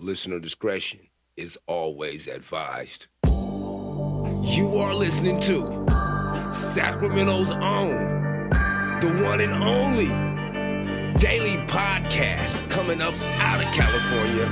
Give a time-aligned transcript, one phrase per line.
[0.00, 1.00] Listener discretion
[1.36, 3.08] is always advised.
[3.26, 5.84] You are listening to
[6.54, 8.48] Sacramento's own,
[9.00, 10.06] the one and only
[11.18, 14.46] daily podcast coming up out of California.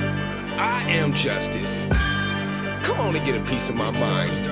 [0.59, 1.85] I am Justice.
[2.85, 4.47] Come on and get a piece of my mind.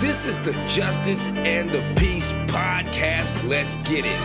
[0.00, 3.46] This is the Justice and the Peace podcast.
[3.46, 4.20] Let's get it.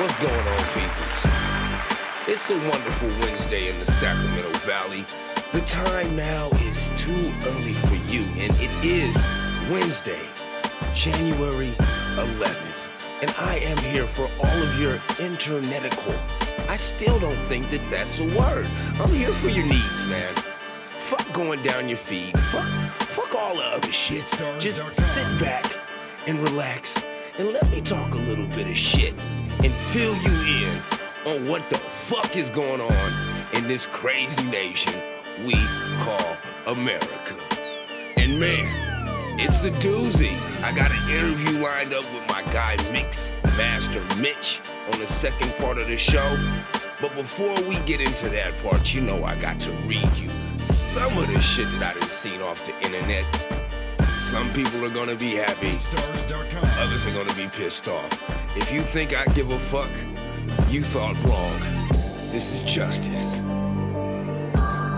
[0.00, 1.33] What's going on, peoples?
[2.26, 5.04] It's a wonderful Wednesday in the Sacramento Valley.
[5.52, 9.14] The time now is too early for you, and it is
[9.70, 10.26] Wednesday,
[10.94, 11.72] January
[12.16, 13.20] 11th.
[13.20, 16.14] And I am here for all of your internetical.
[16.66, 18.66] I still don't think that that's a word.
[18.98, 20.34] I'm here for your needs, man.
[21.00, 22.38] Fuck going down your feed.
[22.38, 22.66] Fuck,
[23.00, 24.34] fuck all the other shit.
[24.58, 25.66] Just sit back
[26.26, 27.04] and relax
[27.36, 29.12] and let me talk a little bit of shit
[29.62, 33.12] and fill you in on what the fuck is going on
[33.54, 35.00] in this crazy nation
[35.44, 35.54] we
[36.00, 37.36] call America.
[38.16, 40.38] And man, it's a doozy.
[40.62, 44.60] I got an interview lined up with my guy Mix Master Mitch
[44.92, 46.38] on the second part of the show.
[47.00, 50.30] But before we get into that part, you know I got to read you
[50.66, 53.24] some of the shit that I done seen off the internet.
[54.16, 55.76] Some people are gonna be happy,
[56.78, 58.08] others are gonna be pissed off.
[58.56, 59.90] If you think I give a fuck,
[60.68, 61.58] you thought wrong.
[62.30, 63.40] This is justice.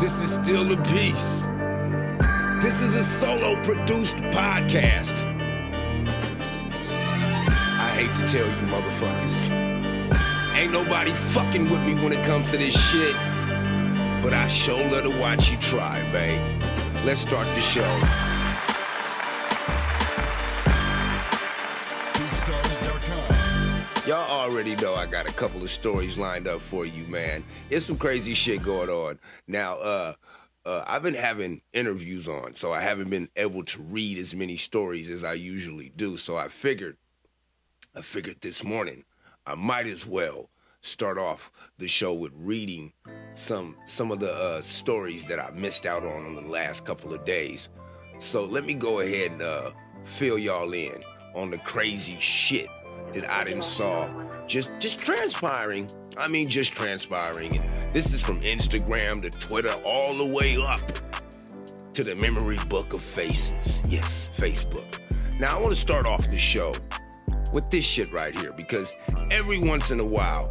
[0.00, 1.42] This is still a peace.
[2.62, 5.14] This is a solo produced podcast.
[7.78, 9.50] I hate to tell you, motherfuckers.
[10.54, 13.14] Ain't nobody fucking with me when it comes to this shit.
[14.22, 16.40] But I sure let her watch you try, babe.
[17.04, 18.35] Let's start the show.
[24.46, 27.42] Already know I got a couple of stories lined up for you, man.
[27.68, 29.18] It's some crazy shit going on.
[29.48, 30.14] Now, uh,
[30.64, 34.56] uh, I've been having interviews on, so I haven't been able to read as many
[34.56, 36.16] stories as I usually do.
[36.16, 36.96] So I figured,
[37.92, 39.04] I figured this morning,
[39.44, 40.48] I might as well
[40.80, 42.92] start off the show with reading
[43.34, 47.12] some some of the uh, stories that I missed out on on the last couple
[47.12, 47.68] of days.
[48.18, 49.72] So let me go ahead and uh,
[50.04, 51.02] fill y'all in
[51.34, 52.68] on the crazy shit
[53.16, 54.08] that I didn't saw
[54.46, 55.88] just just transpiring.
[56.16, 57.56] I mean, just transpiring.
[57.56, 60.80] And this is from Instagram to Twitter, all the way up
[61.94, 63.82] to the memory book of faces.
[63.88, 65.00] Yes, Facebook.
[65.40, 66.72] Now I want to start off the show
[67.52, 68.96] with this shit right here because
[69.30, 70.50] every once in a while,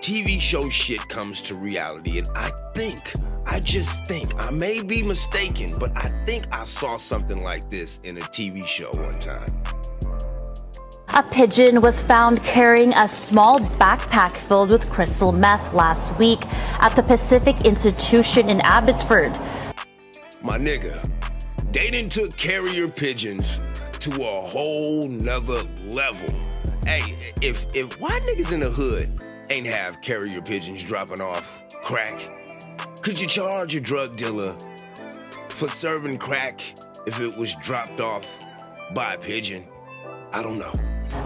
[0.00, 3.12] TV show shit comes to reality, and I think.
[3.46, 8.00] I just think, I may be mistaken, but I think I saw something like this
[8.02, 9.50] in a TV show one time.
[11.16, 16.40] A pigeon was found carrying a small backpack filled with crystal meth last week
[16.80, 19.30] at the Pacific Institution in Abbotsford.
[20.42, 21.08] My nigga,
[21.70, 23.60] they done took carrier pigeons
[24.00, 26.34] to a whole nother level.
[26.84, 29.20] Hey, if if white niggas in the hood
[29.50, 32.28] ain't have carrier pigeons dropping off crack,
[33.02, 34.56] could you charge a drug dealer
[35.50, 36.60] for serving crack
[37.06, 38.26] if it was dropped off
[38.94, 39.64] by a pigeon?
[40.34, 40.72] I don't know.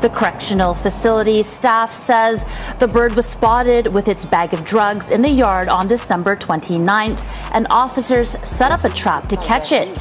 [0.03, 2.45] The correctional facility staff says
[2.79, 7.27] the bird was spotted with its bag of drugs in the yard on December 29th,
[7.53, 10.01] and officers set up a trap to catch it.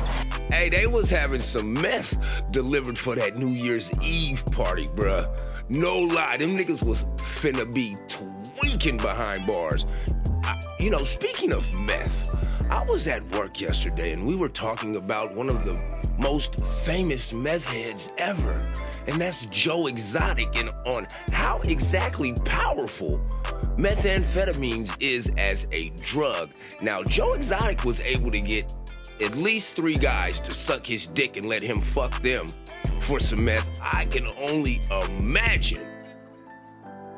[0.52, 2.18] Hey, they was having some meth
[2.52, 5.26] delivered for that New Year's Eve party, bruh.
[5.70, 7.96] No lie, them niggas was finna be
[8.58, 9.86] tweaking behind bars.
[10.44, 12.36] I, you know, speaking of meth,
[12.70, 15.80] I was at work yesterday and we were talking about one of the
[16.20, 18.66] most famous meth heads ever
[19.08, 23.20] and that's Joe Exotic, and on how exactly powerful
[23.78, 26.52] methamphetamines is as a drug.
[26.82, 28.74] Now, Joe Exotic was able to get
[29.22, 32.48] at least three guys to suck his dick and let him fuck them
[33.02, 33.80] for some meth.
[33.82, 35.88] I can only imagine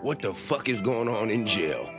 [0.01, 1.89] what the fuck is going on in jail.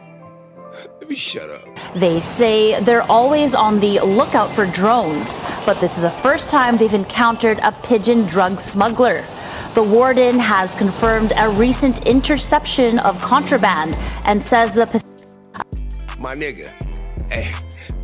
[0.80, 1.66] Let me shut up.
[1.94, 6.76] They say they're always on the lookout for drones, but this is the first time
[6.76, 9.24] they've encountered a pigeon drug smuggler.
[9.74, 14.86] The warden has confirmed a recent interception of contraband and says the.
[16.18, 16.68] My nigga,
[17.30, 17.52] hey,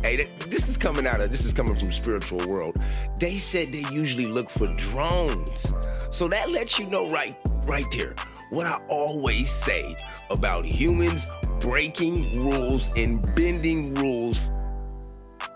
[0.03, 2.77] hey, this is coming out of this is coming from spiritual world.
[3.19, 5.73] They said they usually look for drones,
[6.09, 7.35] so that lets you know right,
[7.65, 8.15] right there
[8.49, 9.95] what I always say
[10.29, 14.51] about humans breaking rules and bending rules.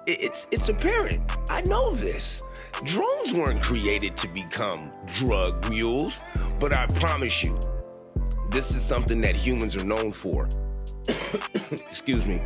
[0.08, 1.22] It's it's apparent.
[1.50, 2.44] I know this.
[2.86, 6.24] Drones weren't created to become drug mules,
[6.60, 7.60] but I promise you,
[8.50, 10.50] this is something that humans are known for.
[11.72, 12.42] Excuse me.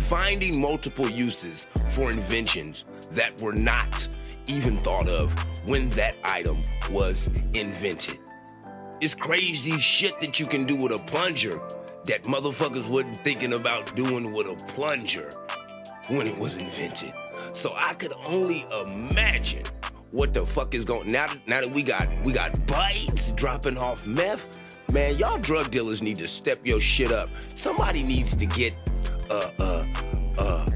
[0.00, 4.08] finding multiple uses for inventions that were not
[4.46, 5.32] even thought of
[5.66, 6.60] when that item
[6.90, 8.18] was invented.
[9.00, 11.60] It's crazy shit that you can do with a plunger
[12.06, 15.30] that motherfuckers wasn't thinking about doing with a plunger
[16.08, 17.12] when it was invented.
[17.52, 19.64] So I could only imagine
[20.10, 24.06] what the fuck is going now now that we got we got bites dropping off
[24.06, 24.60] meth
[24.92, 27.28] man y'all drug dealers need to step your shit up.
[27.54, 28.76] Somebody needs to get
[29.30, 29.86] uh uh
[30.38, 30.66] uh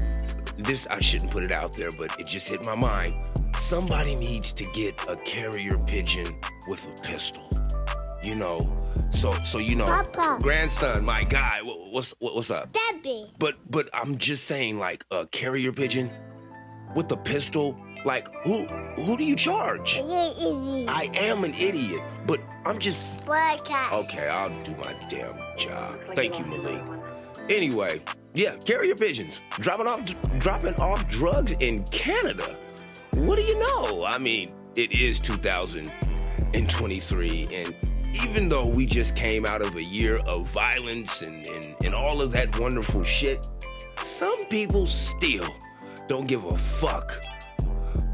[0.57, 3.15] this i shouldn't put it out there but it just hit my mind.
[3.55, 6.27] Somebody needs to get a carrier pigeon
[6.67, 7.43] with a pistol
[8.23, 8.59] you know
[9.11, 10.37] so so you know Papa.
[10.41, 13.25] grandson my guy wha- what's what, what's up Debbie.
[13.39, 16.11] but but I'm just saying, like a carrier pigeon
[16.95, 17.77] with a pistol.
[18.05, 19.97] Like who who do you charge?
[19.97, 20.87] You're easy.
[20.87, 23.91] I am an idiot, but I'm just Podcast.
[24.05, 24.29] okay.
[24.29, 25.99] I'll do my damn job.
[26.15, 26.81] Thank you, Malik.
[27.49, 28.01] Anyway,
[28.33, 30.01] yeah, carrier pigeons dropping off
[30.39, 32.55] dropping off drugs in Canada.
[33.15, 34.05] What do you know?
[34.05, 37.75] I mean, it is 2023, and
[38.13, 42.21] even though we just came out of a year of violence and, and, and all
[42.21, 43.47] of that wonderful shit,
[43.97, 45.47] some people still
[46.07, 47.21] don't give a fuck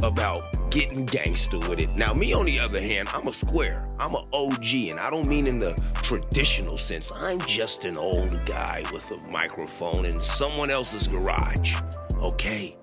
[0.04, 1.90] about getting gangster with it.
[1.96, 3.90] Now, me on the other hand, I'm a square.
[3.98, 7.12] I'm an OG, and I don't mean in the traditional sense.
[7.16, 11.76] I'm just an old guy with a microphone in someone else's garage.
[12.18, 12.78] Okay?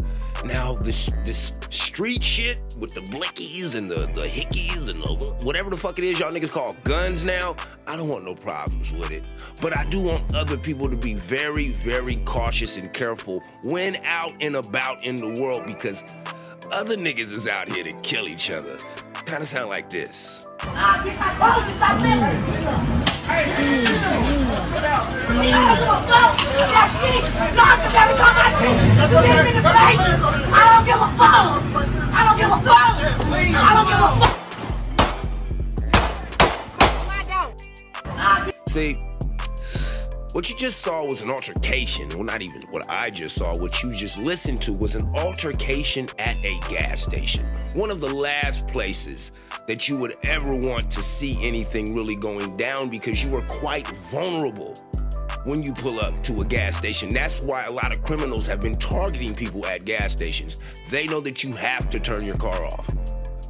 [0.45, 5.15] Now, this this street shit with the blickies and the, the hickeys and the,
[5.45, 7.55] whatever the fuck it is y'all niggas call guns now,
[7.87, 9.23] I don't want no problems with it.
[9.61, 14.33] But I do want other people to be very, very cautious and careful when out
[14.41, 16.03] and about in the world because
[16.73, 18.77] other niggas is out here to kill each other.
[19.27, 20.49] Kind of sound like this.
[38.69, 38.95] See,
[40.33, 42.09] what you just saw was an altercation.
[42.09, 43.55] Well, not even what I just saw.
[43.59, 47.45] What you just listened to was an altercation at a gas station.
[47.75, 49.33] One of the last places
[49.67, 53.87] that you would ever want to see anything really going down because you are quite
[53.87, 54.75] vulnerable
[55.45, 57.13] when you pull up to a gas station.
[57.13, 60.61] That's why a lot of criminals have been targeting people at gas stations.
[60.89, 62.87] They know that you have to turn your car off.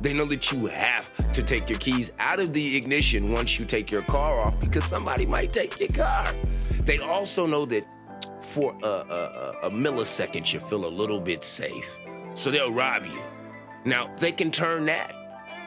[0.00, 3.64] They know that you have to take your keys out of the ignition once you
[3.64, 6.26] take your car off because somebody might take your car.
[6.80, 7.86] They also know that
[8.40, 11.96] for a, a, a- millisecond you feel a little bit safe.
[12.34, 13.22] So they'll rob you.
[13.84, 15.14] Now, they can turn that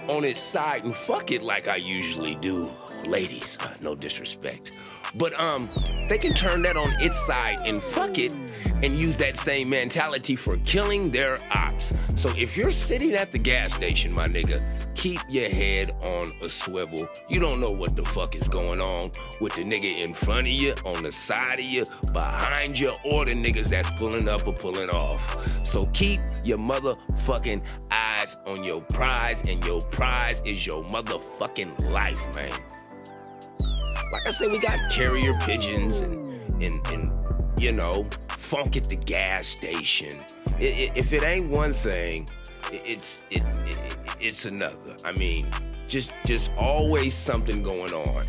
[0.10, 2.72] on its side and fuck it like I usually do.
[3.08, 4.80] Ladies, uh, no disrespect.
[5.16, 5.70] But um,
[6.10, 8.36] they can turn that on its side and fuck it
[8.84, 11.94] and use that same mentality for killing their ops.
[12.16, 14.62] So if you're sitting at the gas station, my nigga,
[14.96, 17.08] keep your head on a swivel.
[17.30, 20.54] You don't know what the fuck is going on with the nigga in front of
[20.54, 24.54] you, on the side of you, behind you, or the niggas that's pulling up or
[24.54, 25.66] pulling off.
[25.66, 27.62] So keep your motherfucking
[27.92, 32.52] eyes on your prize, and your prize is your motherfucking life, man.
[32.52, 37.25] Like I said, we got carrier pigeons and and and
[37.58, 40.12] you know funk at the gas station.
[40.60, 42.28] I- I- if it ain't one thing,
[42.72, 44.96] i- it's it, it it's another.
[45.04, 45.48] I mean,
[45.88, 48.24] just just always something going on.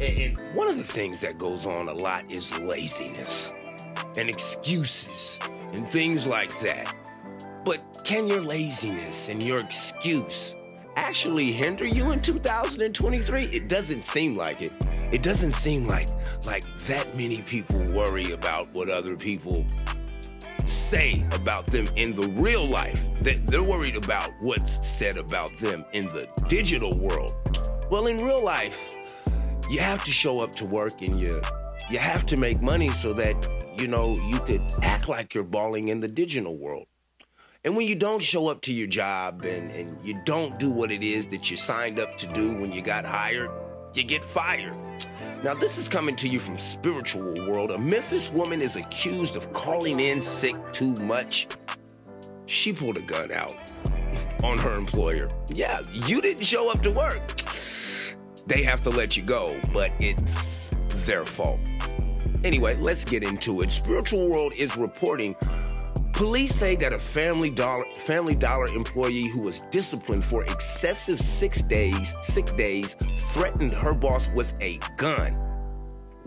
[0.00, 3.50] And, and one of the things that goes on a lot is laziness
[4.16, 5.38] and excuses
[5.72, 6.94] and things like that.
[7.64, 10.54] But can your laziness and your excuse
[10.96, 13.44] actually hinder you in 2023?
[13.44, 14.72] It doesn't seem like it.
[15.12, 16.08] It doesn't seem like
[16.44, 19.64] like that many people worry about what other people
[20.66, 23.00] say about them in the real life.
[23.22, 27.32] That they're worried about what's said about them in the digital world.
[27.88, 28.96] Well, in real life,
[29.70, 31.40] you have to show up to work and you
[31.88, 33.36] you have to make money so that
[33.78, 36.86] you know you could act like you're balling in the digital world.
[37.66, 40.92] And when you don't show up to your job and, and you don't do what
[40.92, 43.50] it is that you signed up to do when you got hired,
[43.92, 44.72] you get fired.
[45.42, 47.72] Now, this is coming to you from spiritual world.
[47.72, 51.48] A Memphis woman is accused of calling in sick too much.
[52.46, 53.56] She pulled a gun out
[54.44, 55.28] on her employer.
[55.48, 57.20] Yeah, you didn't show up to work.
[58.46, 60.70] They have to let you go, but it's
[61.04, 61.58] their fault.
[62.44, 63.72] Anyway, let's get into it.
[63.72, 65.34] Spiritual World is reporting
[66.16, 71.60] Police say that a Family Dollar Family Dollar employee who was disciplined for excessive six
[71.60, 72.96] days, sick days,
[73.34, 75.34] threatened her boss with a gun.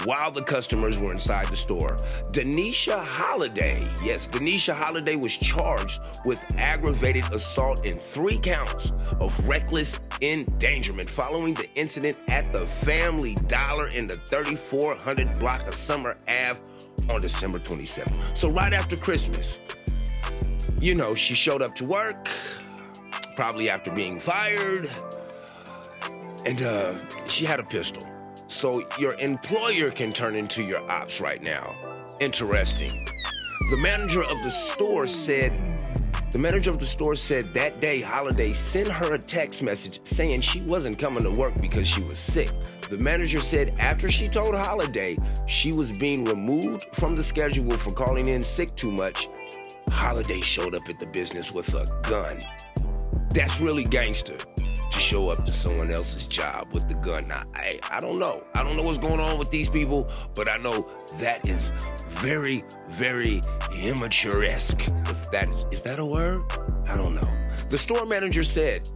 [0.05, 1.95] while the customers were inside the store.
[2.31, 9.99] Denisha Holiday, yes, Denisha Holiday was charged with aggravated assault in three counts of reckless
[10.21, 16.59] endangerment following the incident at the Family Dollar in the 3400 block of Summer Ave
[17.09, 18.37] on December 27th.
[18.37, 19.59] So, right after Christmas,
[20.81, 22.29] you know, she showed up to work,
[23.35, 24.89] probably after being fired,
[26.45, 26.93] and uh,
[27.25, 28.03] she had a pistol.
[28.47, 31.75] So your employer can turn into your ops right now.
[32.21, 32.91] Interesting.
[33.69, 35.51] The manager of the store said,
[36.31, 40.41] the manager of the store said that day Holiday sent her a text message saying
[40.41, 42.49] she wasn't coming to work because she was sick.
[42.89, 45.17] The manager said after she told Holiday
[45.47, 49.27] she was being removed from the schedule for calling in sick too much,
[49.99, 52.39] Holiday showed up at the business with a gun.
[53.31, 57.27] That's really gangster to show up to someone else's job with the gun.
[57.27, 58.45] Now, I, I don't know.
[58.55, 61.73] I don't know what's going on with these people, but I know that is
[62.07, 63.41] very, very
[63.77, 64.87] immature-esque.
[64.87, 66.43] If that is, is that a word?
[66.87, 67.29] I don't know.
[67.69, 68.87] The store manager said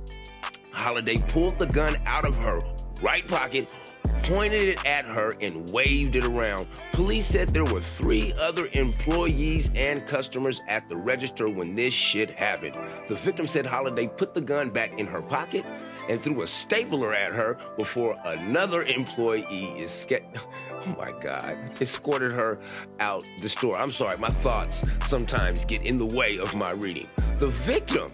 [0.71, 2.61] Holiday pulled the gun out of her
[3.01, 3.75] right pocket,
[4.23, 6.67] pointed it at her, and waved it around.
[6.93, 12.31] Police said there were three other employees and customers at the register when this shit
[12.31, 12.75] happened.
[13.07, 15.65] The victim said Holiday put the gun back in her pocket
[16.09, 20.37] and threw a stapler at her before another employee escaped.
[20.85, 22.59] Oh my God, escorted her
[22.99, 23.77] out the store.
[23.77, 27.07] I'm sorry, my thoughts sometimes get in the way of my reading.
[27.39, 28.11] The victim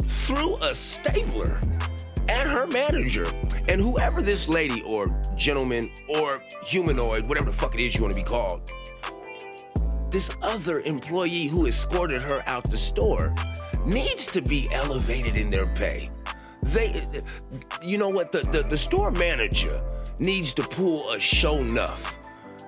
[0.00, 1.60] threw a stapler
[2.28, 3.30] at her manager.
[3.68, 8.14] And whoever this lady or gentleman or humanoid, whatever the fuck it is you want
[8.14, 8.70] to be called,
[10.10, 13.34] this other employee who escorted her out the store
[13.84, 16.10] needs to be elevated in their pay.
[16.62, 17.06] They,
[17.82, 18.32] you know what?
[18.32, 19.82] The, the, the store manager
[20.18, 22.16] needs to pull a show nuff,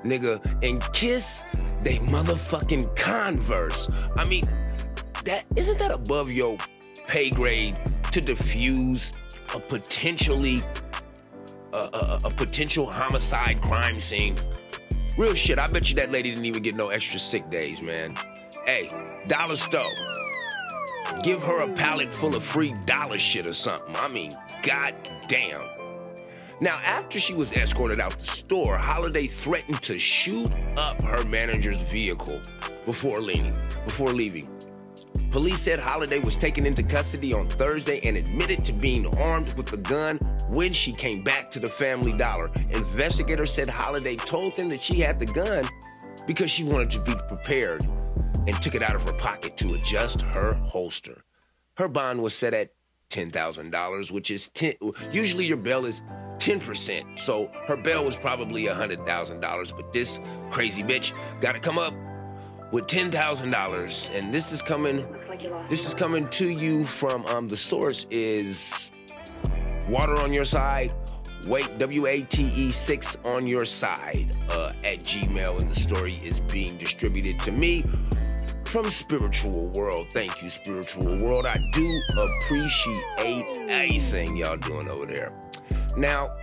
[0.05, 1.45] nigga, and kiss
[1.83, 3.89] they motherfucking converse.
[4.17, 4.45] I mean,
[5.25, 6.57] that isn't that above your
[7.07, 7.77] pay grade
[8.11, 9.13] to diffuse
[9.55, 10.63] a potentially
[11.73, 14.37] a, a, a potential homicide crime scene?
[15.17, 15.59] Real shit.
[15.59, 18.15] I bet you that lady didn't even get no extra sick days, man.
[18.67, 18.89] Hey,
[19.29, 19.93] dollar store.
[21.23, 23.97] Give her a pallet full of free dollar shit or something.
[23.97, 24.31] I mean,
[24.63, 25.63] goddamn.
[26.61, 31.83] Now, after she was escorted out the store, Holiday threatened to shoot up her manager's
[31.83, 32.41] vehicle
[32.87, 33.55] before leaving.
[33.87, 34.49] Before leaving.
[35.31, 39.73] Police said Holiday was taken into custody on Thursday and admitted to being armed with
[39.73, 40.19] a gun
[40.49, 42.51] when she came back to the Family Dollar.
[42.71, 45.65] Investigators said Holiday told them that she had the gun
[46.27, 47.85] because she wanted to be prepared
[48.47, 51.23] and took it out of her pocket to adjust her holster.
[51.77, 52.73] Her bond was set at
[53.11, 54.75] $10,000, which is 10
[55.13, 56.03] usually your bail is
[56.39, 57.19] 10%.
[57.19, 61.95] So her bail was probably $100,000, but this crazy bitch got to come up
[62.73, 65.07] with $10,000 and this is coming
[65.69, 68.91] this is coming to you from um the source is
[69.89, 70.93] water on your side
[71.47, 77.39] wait w-a-t-e 6 on your side uh, at gmail and the story is being distributed
[77.41, 77.85] to me
[78.67, 80.09] from Spiritual World.
[80.11, 81.47] Thank you, Spiritual World.
[81.47, 85.33] I do appreciate anything y'all doing over there.
[85.97, 86.37] Now,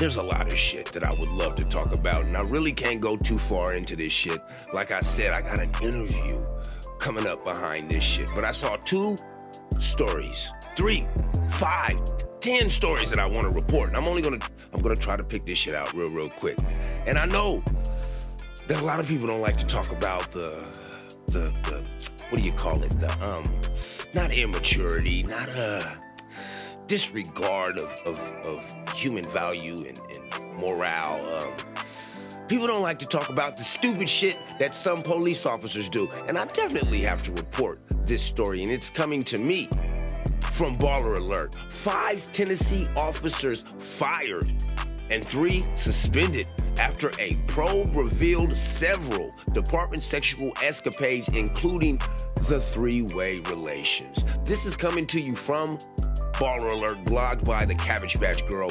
[0.00, 2.72] there's a lot of shit that I would love to talk about, and I really
[2.72, 4.40] can't go too far into this shit.
[4.72, 6.42] Like I said, I got an interview
[6.98, 8.30] coming up behind this shit.
[8.34, 9.18] But I saw two
[9.78, 11.06] stories, three,
[11.50, 12.00] five,
[12.40, 13.88] ten stories that I want to report.
[13.90, 14.38] And I'm only gonna
[14.72, 16.56] I'm gonna try to pick this shit out real, real quick.
[17.06, 17.62] And I know
[18.68, 20.64] that a lot of people don't like to talk about the
[21.26, 21.84] the, the
[22.30, 22.90] what do you call it?
[23.00, 23.44] The um,
[24.14, 25.92] not immaturity, not a
[26.90, 31.24] disregard of, of, of human value and, and morale.
[31.36, 31.52] Um,
[32.48, 36.36] people don't like to talk about the stupid shit that some police officers do, and
[36.36, 39.68] I definitely have to report this story, and it's coming to me
[40.50, 41.54] from Baller Alert.
[41.68, 44.52] Five Tennessee officers fired
[45.10, 52.00] and three suspended after a probe revealed several department sexual escapades, including
[52.48, 54.24] the three way relations.
[54.44, 55.78] This is coming to you from
[56.40, 58.70] Baller Alert, blogged by the Cabbage Patch Girl.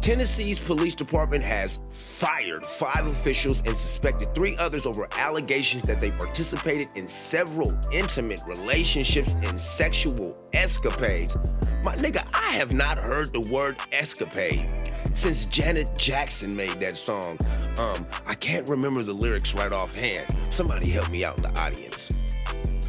[0.00, 6.10] Tennessee's police department has fired five officials and suspected three others over allegations that they
[6.10, 11.36] participated in several intimate relationships and sexual escapades.
[11.84, 14.68] My nigga, I have not heard the word escapade
[15.14, 17.38] since Janet Jackson made that song.
[17.78, 20.34] Um, I can't remember the lyrics right offhand.
[20.50, 22.10] Somebody help me out in the audience.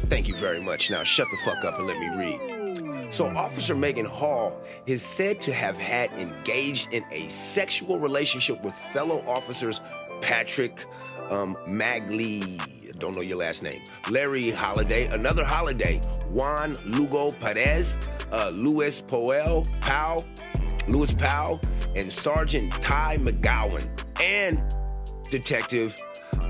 [0.08, 0.90] Thank you very much.
[0.90, 2.51] Now shut the fuck up and let me read.
[3.12, 8.72] So, Officer Megan Hall is said to have had engaged in a sexual relationship with
[8.94, 9.82] fellow officers
[10.22, 10.86] Patrick
[11.28, 12.58] um, Magley,
[12.98, 16.00] don't know your last name, Larry Holiday, another Holiday,
[16.30, 17.98] Juan Lugo Perez,
[18.32, 20.24] uh, Luis Powell, Powell,
[20.88, 21.60] Louis Powell,
[21.94, 23.86] and Sergeant Ty McGowan,
[24.22, 24.58] and
[25.30, 25.94] Detective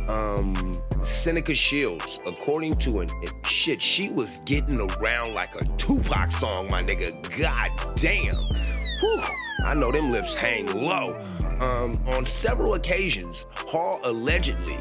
[0.08, 2.20] um, Seneca Shields.
[2.26, 3.08] According to an
[3.44, 7.12] shit, she was getting around like a Tupac song, my nigga.
[7.38, 8.34] God damn.
[9.00, 9.22] Whew.
[9.64, 11.14] I know them lips hang low.
[11.60, 14.78] Um, on several occasions, Hall allegedly,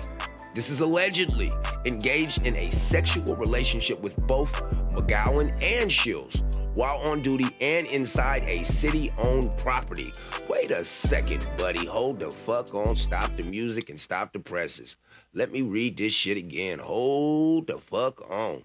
[0.55, 1.49] this is allegedly,
[1.85, 4.51] engaged in a sexual relationship with both
[4.93, 10.11] McGowan and Shields while on duty and inside a city owned property.
[10.49, 11.85] Wait a second, buddy.
[11.85, 12.95] Hold the fuck on.
[12.95, 14.95] Stop the music and stop the presses.
[15.33, 16.79] Let me read this shit again.
[16.79, 18.63] Hold the fuck on.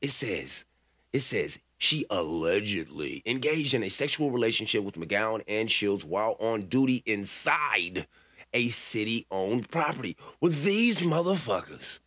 [0.00, 0.64] It says,
[1.12, 6.62] it says, she allegedly engaged in a sexual relationship with McGowan and Shields while on
[6.62, 8.06] duty inside
[8.52, 10.16] a city owned property.
[10.40, 12.00] With these motherfuckers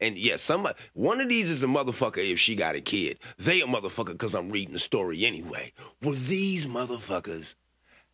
[0.00, 3.18] and yes, yeah, one of these is a motherfucker if she got a kid.
[3.38, 5.72] They a motherfucker because I'm reading the story anyway.
[6.02, 7.54] Were these motherfuckers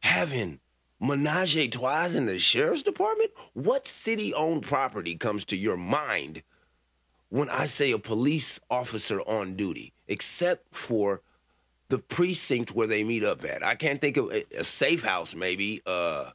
[0.00, 0.60] having
[1.04, 3.30] menage a trois in the sheriff's department?
[3.52, 6.42] What city owned property comes to your mind
[7.28, 11.20] when I say a police officer on duty, except for
[11.88, 13.62] the precinct where they meet up at?
[13.62, 15.82] I can't think of a, a safe house, maybe.
[15.87, 16.30] Uh,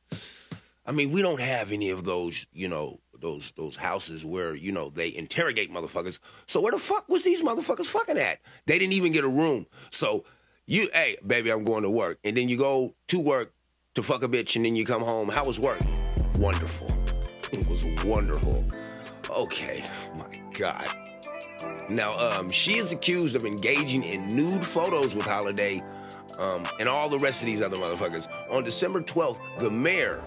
[0.85, 4.71] I mean, we don't have any of those, you know, those those houses where you
[4.71, 6.19] know they interrogate motherfuckers.
[6.47, 8.39] So where the fuck was these motherfuckers fucking at?
[8.65, 9.65] They didn't even get a room.
[9.91, 10.23] So
[10.65, 13.53] you, hey, baby, I'm going to work, and then you go to work
[13.95, 15.29] to fuck a bitch, and then you come home.
[15.29, 15.79] How was work?
[16.35, 16.87] Wonderful.
[17.51, 18.63] It was wonderful.
[19.29, 19.83] Okay,
[20.15, 20.87] my God.
[21.89, 25.81] Now, um, she is accused of engaging in nude photos with Holiday
[26.37, 28.27] um, and all the rest of these other motherfuckers.
[28.51, 30.23] On December 12th, the mayor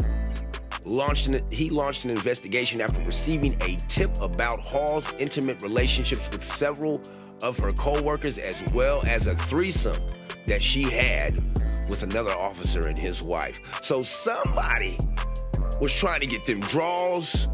[0.84, 6.42] launched an, he launched an investigation after receiving a tip about Hall's intimate relationships with
[6.42, 7.00] several
[7.42, 9.96] of her co-workers as well as a threesome
[10.46, 11.51] that she had
[11.92, 13.60] with another officer and his wife.
[13.82, 14.96] So somebody
[15.78, 17.46] was trying to get them draws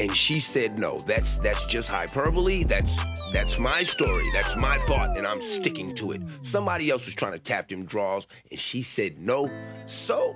[0.00, 0.98] and she said no.
[0.98, 2.64] That's that's just hyperbole.
[2.64, 3.00] That's
[3.32, 4.24] that's my story.
[4.32, 6.22] That's my thought and I'm sticking to it.
[6.42, 9.48] Somebody else was trying to tap them draws and she said no.
[9.86, 10.34] So,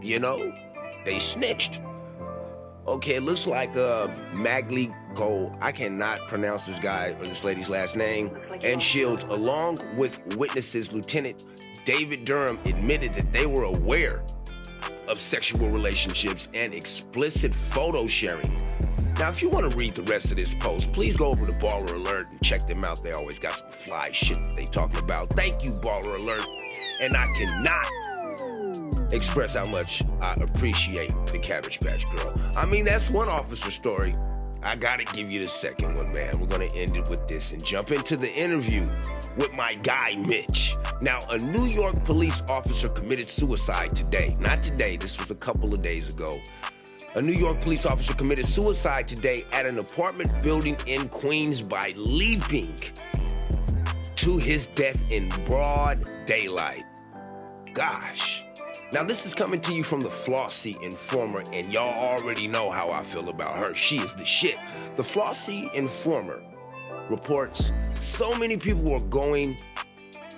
[0.00, 0.54] you know,
[1.04, 1.80] they snitched.
[2.86, 7.68] Okay, it looks like uh, Magley Cole, I cannot pronounce this guy or this lady's
[7.68, 11.44] last name, and Shields, along with witnesses, Lieutenant
[11.84, 14.22] David Durham admitted that they were aware
[15.08, 18.56] of sexual relationships and explicit photo sharing.
[19.18, 21.52] Now, if you want to read the rest of this post, please go over to
[21.52, 23.02] Baller Alert and check them out.
[23.02, 25.30] They always got some fly shit they talking about.
[25.30, 26.42] Thank you, Baller Alert.
[27.00, 32.40] And I cannot express how much I appreciate the Cabbage Patch Girl.
[32.56, 34.16] I mean, that's one officer story.
[34.62, 36.38] I gotta give you the second one, man.
[36.38, 38.86] We're gonna end it with this and jump into the interview
[39.36, 40.76] with my guy Mitch.
[41.00, 44.36] Now, a New York police officer committed suicide today.
[44.38, 46.38] Not today, this was a couple of days ago.
[47.14, 51.92] A New York police officer committed suicide today at an apartment building in Queens by
[51.96, 52.76] leaping
[54.16, 56.84] to his death in broad daylight.
[57.72, 58.44] Gosh.
[58.92, 62.90] Now, this is coming to you from the Flossy Informer, and y'all already know how
[62.90, 63.72] I feel about her.
[63.72, 64.58] She is the shit.
[64.96, 66.42] The Flossy Informer
[67.08, 69.56] reports so many people were going,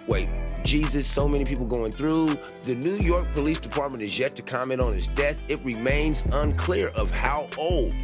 [0.07, 0.29] wait,
[0.65, 2.29] Jesus, so many people going through.
[2.65, 5.39] The New York Police Department is yet to comment on his death.
[5.49, 7.95] It remains unclear of how old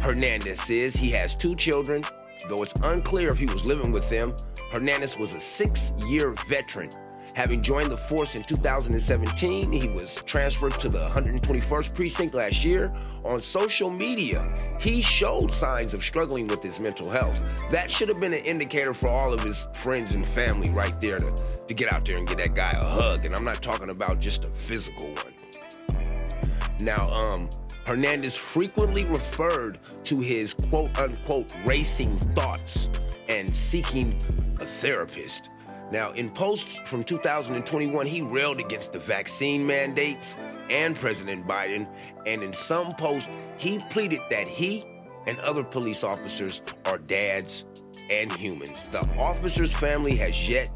[0.00, 0.96] Hernandez is.
[0.96, 2.02] He has two children,
[2.48, 4.34] though it's unclear if he was living with them.
[4.72, 6.88] Hernandez was a six year veteran
[7.34, 12.92] Having joined the force in 2017, he was transferred to the 121st Precinct last year.
[13.24, 14.44] On social media,
[14.80, 17.38] he showed signs of struggling with his mental health.
[17.70, 21.18] That should have been an indicator for all of his friends and family right there
[21.18, 23.24] to, to get out there and get that guy a hug.
[23.24, 25.34] And I'm not talking about just a physical one.
[26.80, 27.48] Now, um,
[27.86, 32.88] Hernandez frequently referred to his quote unquote racing thoughts
[33.28, 34.14] and seeking
[34.60, 35.50] a therapist.
[35.90, 40.36] Now, in posts from 2021, he railed against the vaccine mandates
[40.70, 41.88] and President Biden,
[42.26, 44.84] and in some posts, he pleaded that he
[45.26, 47.64] and other police officers are dads
[48.10, 48.88] and humans.
[48.88, 50.70] The officer's family has yet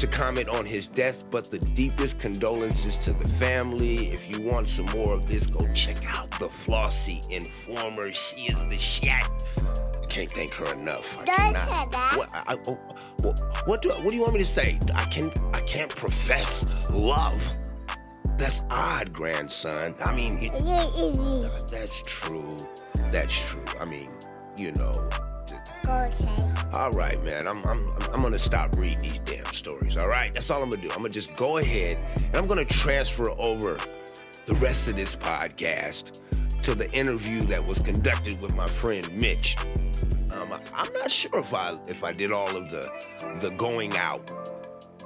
[0.00, 4.08] to comment on his death, but the deepest condolences to the family.
[4.08, 8.10] If you want some more of this, go check out the Flossy Informer.
[8.10, 9.12] She is the shit.
[9.12, 11.18] I can't thank her enough.
[11.20, 12.78] I cannot, what, I, oh,
[13.20, 14.78] what, what, do what do you want me to say?
[14.94, 17.54] I can I can't profess love.
[18.38, 19.94] That's odd, grandson.
[20.02, 20.52] I mean, it,
[21.70, 22.56] that's true.
[23.12, 23.64] That's true.
[23.78, 24.08] I mean,
[24.56, 25.10] you know.
[26.72, 27.48] All right, man.
[27.48, 29.96] I'm, I'm I'm gonna stop reading these damn stories.
[29.96, 30.88] All right, that's all I'm gonna do.
[30.90, 33.76] I'm gonna just go ahead and I'm gonna transfer over
[34.46, 36.22] the rest of this podcast
[36.62, 39.56] to the interview that was conducted with my friend Mitch.
[40.32, 42.88] Um, I, am not sure if I if I did all of the
[43.40, 44.30] the going out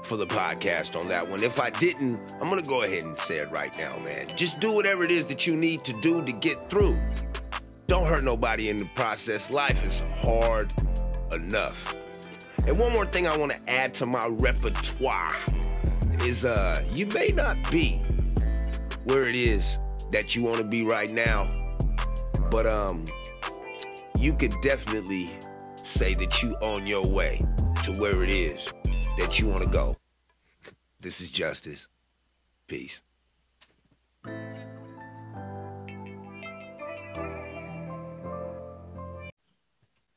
[0.05, 1.43] for the podcast on that one.
[1.43, 4.29] If I didn't, I'm gonna go ahead and say it right now, man.
[4.37, 6.99] Just do whatever it is that you need to do to get through.
[7.87, 9.51] Don't hurt nobody in the process.
[9.51, 10.71] Life is hard
[11.35, 12.01] enough.
[12.67, 15.37] And one more thing I want to add to my repertoire
[16.23, 18.03] is uh you may not be
[19.05, 19.79] where it is
[20.13, 21.77] that you want to be right now.
[22.51, 23.05] But um
[24.19, 25.29] you could definitely
[25.75, 27.45] say that you on your way
[27.83, 28.73] to where it is
[29.19, 29.97] that you want to go.
[31.01, 31.87] This is justice.
[32.67, 33.03] Peace.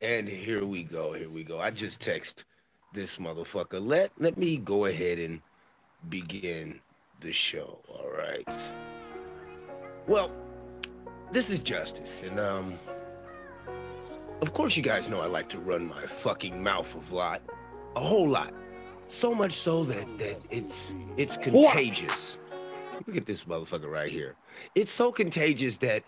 [0.01, 1.13] And here we go.
[1.13, 1.59] Here we go.
[1.59, 2.45] I just text
[2.93, 3.85] this motherfucker.
[3.85, 5.41] Let let me go ahead and
[6.09, 6.79] begin
[7.19, 7.79] the show.
[7.89, 8.47] All right.
[10.07, 10.31] Well,
[11.31, 12.79] this is justice, and um,
[14.41, 17.41] of course you guys know I like to run my fucking mouth a lot,
[17.95, 18.53] a whole lot,
[19.07, 22.37] so much so that that it's it's contagious.
[22.91, 23.07] What?
[23.07, 24.35] Look at this motherfucker right here.
[24.75, 26.03] It's so contagious that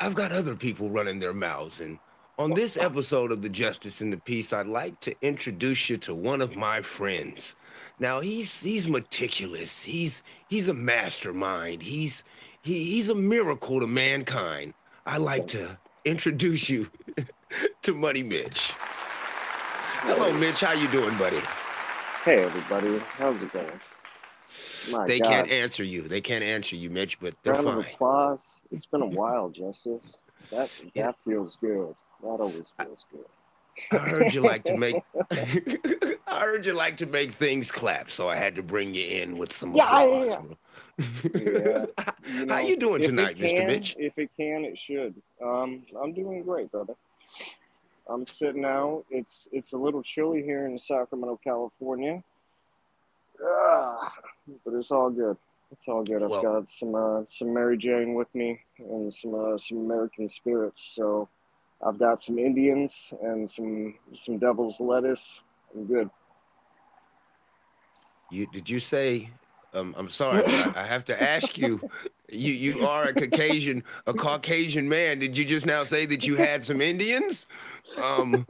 [0.00, 1.80] I've got other people running their mouths.
[1.80, 1.98] And
[2.38, 6.14] on this episode of the Justice and the Peace, I'd like to introduce you to
[6.14, 7.56] one of my friends.
[7.98, 9.82] Now he's he's meticulous.
[9.82, 11.82] He's he's a mastermind.
[11.82, 12.24] He's
[12.62, 14.74] he, he's a miracle to mankind.
[15.06, 16.90] I'd like to introduce you
[17.82, 18.72] to Money Mitch.
[20.04, 20.60] Hello, Mitch.
[20.60, 21.40] How you doing, buddy?
[22.24, 22.98] Hey, everybody.
[23.16, 23.80] How's it going?
[24.90, 25.28] My they God.
[25.28, 26.08] can't answer you.
[26.08, 27.78] They can't answer you, Mitch, but they're Round fine.
[27.78, 28.44] Of applause.
[28.70, 30.18] It's been a while, Justice.
[30.50, 31.06] That yeah.
[31.06, 31.94] that feels good.
[32.22, 33.26] That always feels good.
[33.90, 34.96] I heard you like to make.
[36.26, 39.38] I heard you like to make things clap, so I had to bring you in
[39.38, 40.26] with some yeah, applause.
[40.98, 41.04] Yeah,
[41.34, 41.86] yeah.
[42.34, 43.66] You know, How you doing tonight, can, Mr.
[43.66, 43.96] Mitch?
[43.98, 45.14] If it can, it should.
[45.42, 46.94] Um, I'm doing great, brother.
[48.08, 49.04] I'm sitting out.
[49.10, 52.22] It's it's a little chilly here in Sacramento, California.
[53.42, 54.12] Ah,
[54.64, 55.36] but it's all good.
[55.70, 56.22] It's all good.
[56.22, 60.28] I've well, got some uh, some Mary Jane with me and some uh, some American
[60.28, 60.92] spirits.
[60.94, 61.28] So
[61.84, 65.42] I've got some Indians and some some devil's lettuce.
[65.74, 66.10] I'm good.
[68.30, 69.30] You did you say?
[69.74, 71.80] Um, I'm sorry, I, I have to ask you.
[72.28, 75.18] You you are a Caucasian a Caucasian man.
[75.18, 77.46] Did you just now say that you had some Indians?
[78.00, 78.46] Um,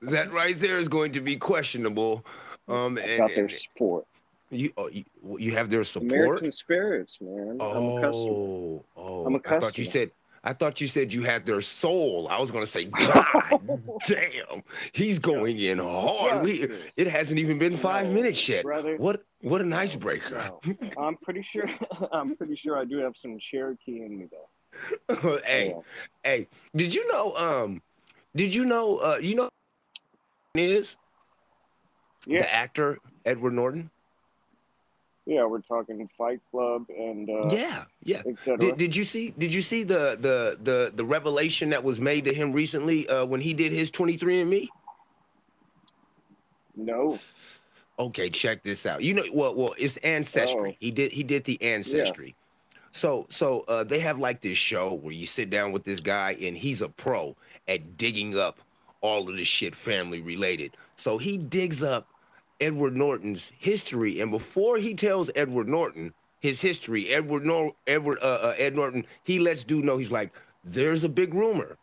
[0.00, 2.24] that right there is going to be questionable.
[2.66, 4.06] Um, and, got their support.
[4.50, 5.04] You, oh, you
[5.38, 6.12] you have their support.
[6.12, 7.58] American spirits, man.
[7.60, 8.32] Oh, I'm a customer.
[8.32, 9.56] Oh, oh, I'm a customer.
[9.58, 10.10] I thought you said
[10.48, 12.26] I thought you said you had their soul.
[12.30, 13.60] I was gonna say, God
[14.06, 16.42] damn, he's going in hard.
[16.42, 18.64] We, it hasn't even been five no, minutes yet.
[18.64, 20.30] Brother, what what an icebreaker.
[20.30, 20.60] No.
[20.96, 21.68] I'm pretty sure
[22.12, 25.38] I'm pretty sure I do have some Cherokee in me though.
[25.44, 25.80] hey, yeah.
[26.24, 27.82] hey, did you know um
[28.34, 29.50] did you know uh you know
[30.54, 30.96] is
[32.26, 32.38] yeah.
[32.38, 33.90] the actor Edward Norton?
[35.28, 38.22] Yeah, we're talking Fight Club and uh, yeah, yeah.
[38.58, 39.34] Did, did you see?
[39.36, 43.26] Did you see the the the the revelation that was made to him recently uh,
[43.26, 44.70] when he did his twenty three and Me?
[46.74, 47.18] No.
[47.98, 49.02] Okay, check this out.
[49.02, 50.70] You know, well, well, it's ancestry.
[50.72, 50.76] Oh.
[50.80, 52.28] He did he did the ancestry.
[52.28, 52.80] Yeah.
[52.92, 56.38] So so uh, they have like this show where you sit down with this guy
[56.40, 57.36] and he's a pro
[57.68, 58.60] at digging up
[59.02, 60.74] all of this shit family related.
[60.96, 62.08] So he digs up
[62.60, 68.38] Edward Norton's history, and before he tells Edward Norton his history, Edward Nor- Edward uh,
[68.42, 70.32] uh, Ed Norton, he lets dude know he's like,
[70.64, 71.76] there's a big rumor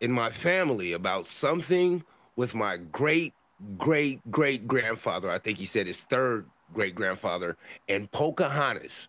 [0.00, 2.04] in my family about something
[2.36, 3.34] with my great
[3.76, 5.30] great great grandfather.
[5.30, 7.56] I think he said his third great grandfather
[7.88, 9.08] and Pocahontas.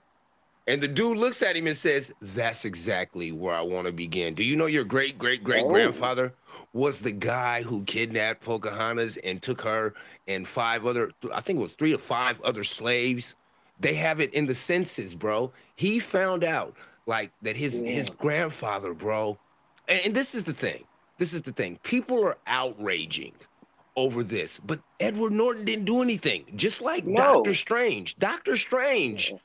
[0.68, 4.34] And the dude looks at him and says, That's exactly where I want to begin.
[4.34, 6.34] Do you know your great great great grandfather
[6.74, 9.94] was the guy who kidnapped Pocahontas and took her
[10.28, 13.36] and five other, I think it was three or five other slaves.
[13.80, 15.52] They have it in the census, bro.
[15.76, 16.76] He found out
[17.08, 17.92] like that his yeah.
[17.92, 19.38] his grandfather, bro.
[19.88, 20.84] And, and this is the thing.
[21.18, 21.78] This is the thing.
[21.84, 23.34] People are outraging
[23.96, 26.46] over this, but Edward Norton didn't do anything.
[26.56, 27.16] Just like no.
[27.16, 28.18] Doctor Strange.
[28.18, 29.38] Doctor Strange uh,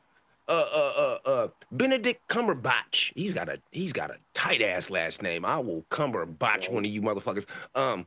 [0.49, 3.13] uh, uh, uh, Benedict Cumberbatch.
[3.15, 5.45] He's got a he's got a tight ass last name.
[5.45, 7.47] I will Cumberbatch one of you motherfuckers.
[7.75, 8.07] Um,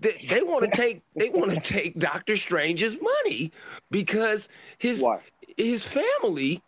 [0.00, 3.52] they, they want to take they want to take Doctor Strange's money
[3.90, 4.48] because
[4.78, 5.20] his Why?
[5.56, 6.62] his family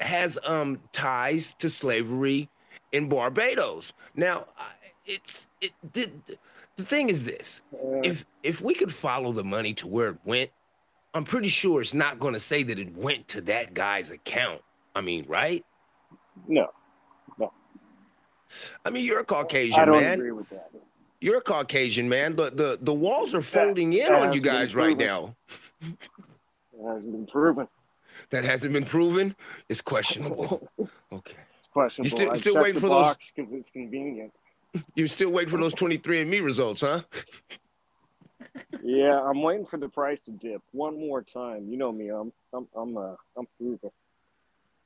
[0.00, 2.48] has um ties to slavery
[2.92, 3.92] in Barbados.
[4.14, 4.46] Now,
[5.04, 6.10] it's it the,
[6.76, 10.18] the thing is this: Uh, if if we could follow the money to where it
[10.24, 10.50] went,
[11.14, 14.60] I'm pretty sure it's not going to say that it went to that guy's account.
[14.96, 15.64] I mean, right?
[16.48, 16.68] no,
[17.38, 17.52] no.
[18.84, 20.14] I mean, you're a Caucasian I don't man.
[20.14, 20.70] agree with that.
[21.20, 22.36] You're a Caucasian man.
[22.36, 25.34] The the the walls are folding in that on you guys right now.
[25.80, 25.96] It
[26.86, 27.68] hasn't been proven.
[28.30, 29.34] That hasn't been proven.
[29.68, 30.68] It's questionable.
[31.12, 31.36] Okay.
[31.60, 32.16] It's questionable.
[32.16, 34.32] still- I still waiting for those- because it's convenient.
[34.96, 37.02] You still waiting for those 23andMe results, huh?
[38.82, 41.66] Yeah, I'm waiting for the price to dip one more time.
[41.68, 43.92] You know me, I'm I'm I'm uh I'm frugal.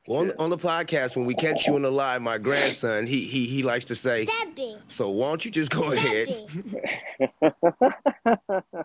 [0.06, 3.24] Well, on, on the podcast, when we catch you in the live, my grandson, he
[3.24, 4.76] he he likes to say, Debbie.
[4.88, 6.28] so why don't you just go ahead?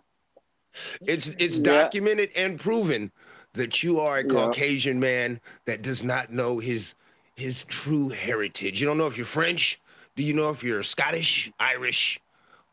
[1.06, 1.84] It's it's Yeah.
[1.84, 3.12] documented and proven
[3.54, 4.30] that you are a Yeah.
[4.30, 6.96] Caucasian man that does not know his
[7.36, 8.82] his true heritage.
[8.82, 9.80] You don't know if you're French.
[10.16, 12.20] Do you know if you're Scottish, Irish?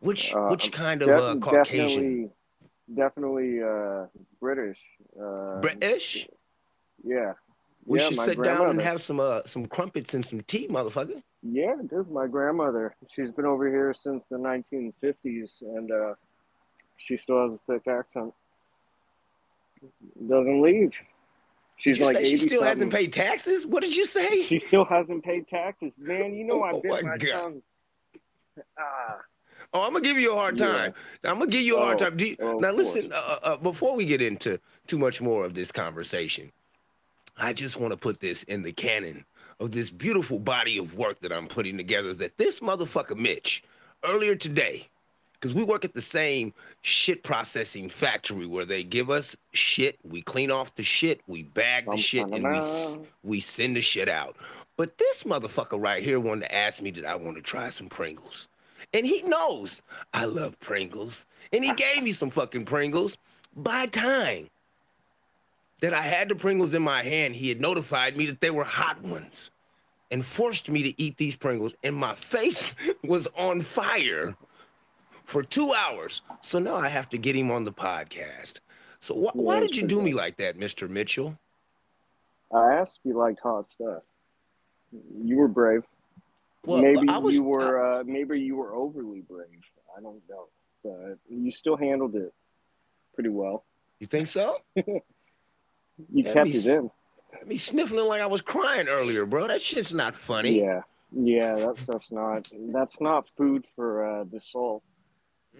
[0.00, 2.32] Which Uh, which kind of Def- uh, Caucasian?
[2.94, 4.06] Definitely, definitely uh,
[4.40, 4.80] British.
[5.20, 6.28] Uh, British?
[7.04, 7.34] Yeah.
[7.86, 11.22] We yeah, should sit down and have some uh, some crumpets and some tea, motherfucker.
[11.42, 12.94] Yeah, dude, my grandmother.
[13.08, 16.14] She's been over here since the 1950s, and uh,
[16.98, 18.34] she still has a thick accent.
[20.28, 20.92] Doesn't leave.
[21.76, 23.66] She's like say she still hasn't paid taxes?
[23.66, 24.42] What did you say?
[24.42, 26.34] She still hasn't paid taxes, man.
[26.34, 27.62] You know I Oh bit my my, tongue.
[28.78, 29.20] Ah,
[29.72, 30.66] Oh, I'm gonna give you a hard Yeah.
[30.66, 30.94] time.
[31.24, 32.18] I'm gonna give you a hard Oh, time.
[32.18, 33.12] You, oh, now, listen.
[33.12, 36.50] Uh, uh, before we get into too much more of this conversation,
[37.36, 39.24] I just want to put this in the canon
[39.60, 42.14] of this beautiful body of work that I'm putting together.
[42.14, 43.62] That this motherfucker Mitch
[44.04, 44.88] earlier today,
[45.34, 46.52] because we work at the same
[46.82, 51.86] shit processing factory where they give us shit, we clean off the shit, we bag
[51.86, 54.34] the shit, and we we send the shit out.
[54.76, 57.88] But this motherfucker right here wanted to ask me that I want to try some
[57.88, 58.48] Pringles.
[58.92, 61.26] And he knows I love Pringles.
[61.52, 63.16] And he gave me some fucking Pringles.
[63.56, 64.48] By time
[65.80, 68.64] that I had the Pringles in my hand, he had notified me that they were
[68.64, 69.50] hot ones
[70.10, 71.74] and forced me to eat these Pringles.
[71.82, 74.36] And my face was on fire
[75.24, 76.22] for two hours.
[76.40, 78.60] So now I have to get him on the podcast.
[79.00, 80.88] So wh- why did you do me like that, Mr.
[80.88, 81.38] Mitchell?
[82.52, 84.02] I asked if you liked hot stuff.
[85.22, 85.84] You were brave.
[86.64, 88.00] Well, maybe was- you were.
[88.00, 89.46] uh, maybe you were overly brave.
[89.96, 90.48] I don't know,
[90.84, 92.32] but you still handled it
[93.14, 93.64] pretty well.
[93.98, 94.56] You think so?
[96.12, 96.90] You kept be it in.
[97.46, 99.46] Me sniffling like I was crying earlier, bro.
[99.46, 100.58] That shit's not funny.
[100.58, 100.80] Yeah,
[101.12, 101.54] yeah.
[101.56, 102.48] That stuff's not.
[102.72, 104.82] That's not food for uh, the soul.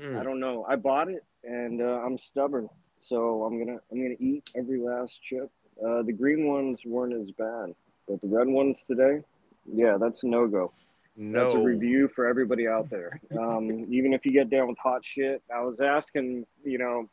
[0.00, 0.18] Mm.
[0.18, 0.64] I don't know.
[0.68, 2.68] I bought it, and uh, I'm stubborn,
[3.00, 5.50] so I'm gonna I'm gonna eat every last chip.
[5.84, 7.74] Uh, the green ones weren't as bad,
[8.08, 9.22] but the red ones today,
[9.70, 10.72] yeah, that's no go.
[11.16, 13.20] That's a review for everybody out there.
[13.38, 17.08] Um, even if you get down with hot shit, I was asking, you know,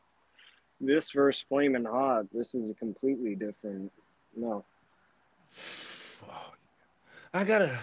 [0.80, 2.26] this versus flaming hot.
[2.32, 3.92] This is a completely different.
[4.36, 4.64] No,
[7.34, 7.78] I gotta,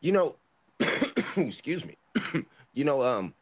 [0.00, 0.36] you know,
[1.36, 1.96] excuse me.
[2.74, 3.34] you know, um,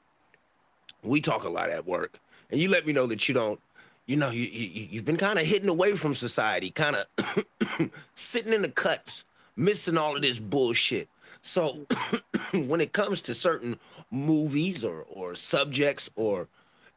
[1.03, 2.19] we talk a lot at work,
[2.51, 3.61] and you let me know that you don't.
[4.07, 8.53] You know, you, you you've been kind of hidden away from society, kind of sitting
[8.53, 9.25] in the cuts,
[9.57, 11.09] missing all of this bullshit.
[11.49, 11.87] So,
[12.53, 13.79] when it comes to certain
[14.11, 16.47] movies or or subjects or,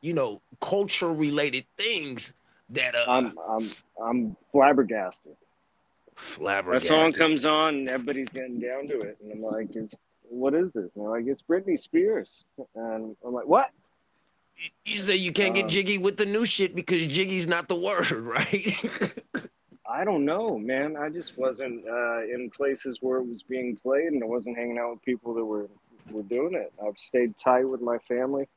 [0.02, 2.34] you know, culture related things
[2.70, 3.66] that uh, I'm I'm
[4.04, 5.36] I'm flabbergasted.
[6.16, 6.90] That flabbergasted.
[6.90, 10.72] song comes on, and everybody's getting down to it, and I'm like, it's what is
[10.74, 10.90] this?
[10.96, 12.44] And they're like, it's Britney Spears,
[12.76, 13.72] and I'm like, what?
[14.86, 17.76] You say you can't get Um, jiggy with the new shit because jiggy's not the
[17.76, 18.76] word, right?
[19.91, 20.95] I don't know, man.
[20.95, 24.77] I just wasn't uh, in places where it was being played, and I wasn't hanging
[24.77, 25.67] out with people that were
[26.10, 26.71] were doing it.
[26.82, 28.47] I've stayed tight with my family,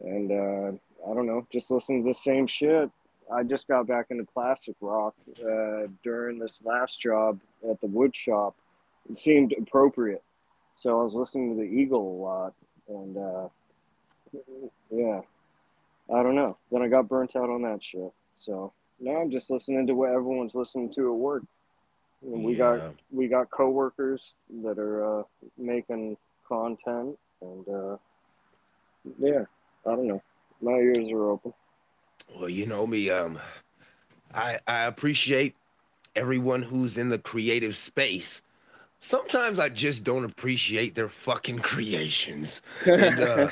[0.00, 0.72] and uh,
[1.10, 2.90] I don't know, just listen to the same shit.
[3.30, 8.16] I just got back into classic rock uh, during this last job at the wood
[8.16, 8.56] shop.
[9.10, 10.22] It seemed appropriate,
[10.74, 12.54] so I was listening to the Eagle a lot,
[12.88, 13.48] and uh,
[14.90, 15.20] yeah,
[16.12, 16.56] I don't know.
[16.70, 18.72] Then I got burnt out on that shit, so.
[19.02, 21.42] No, I'm just listening to what everyone's listening to at work.
[22.22, 22.78] And we Yeah.
[22.78, 25.22] got we got coworkers that are uh,
[25.58, 26.16] making
[26.48, 27.96] content, and uh,
[29.18, 29.44] yeah,
[29.86, 30.22] I don't know.
[30.60, 31.52] My ears are open.
[32.34, 33.10] well, you know me.
[33.10, 33.40] Um,
[34.32, 35.56] I I appreciate
[36.14, 38.42] everyone who's in the creative space,
[39.00, 42.62] sometimes I just don't appreciate their fucking creations.
[42.86, 43.48] And uh,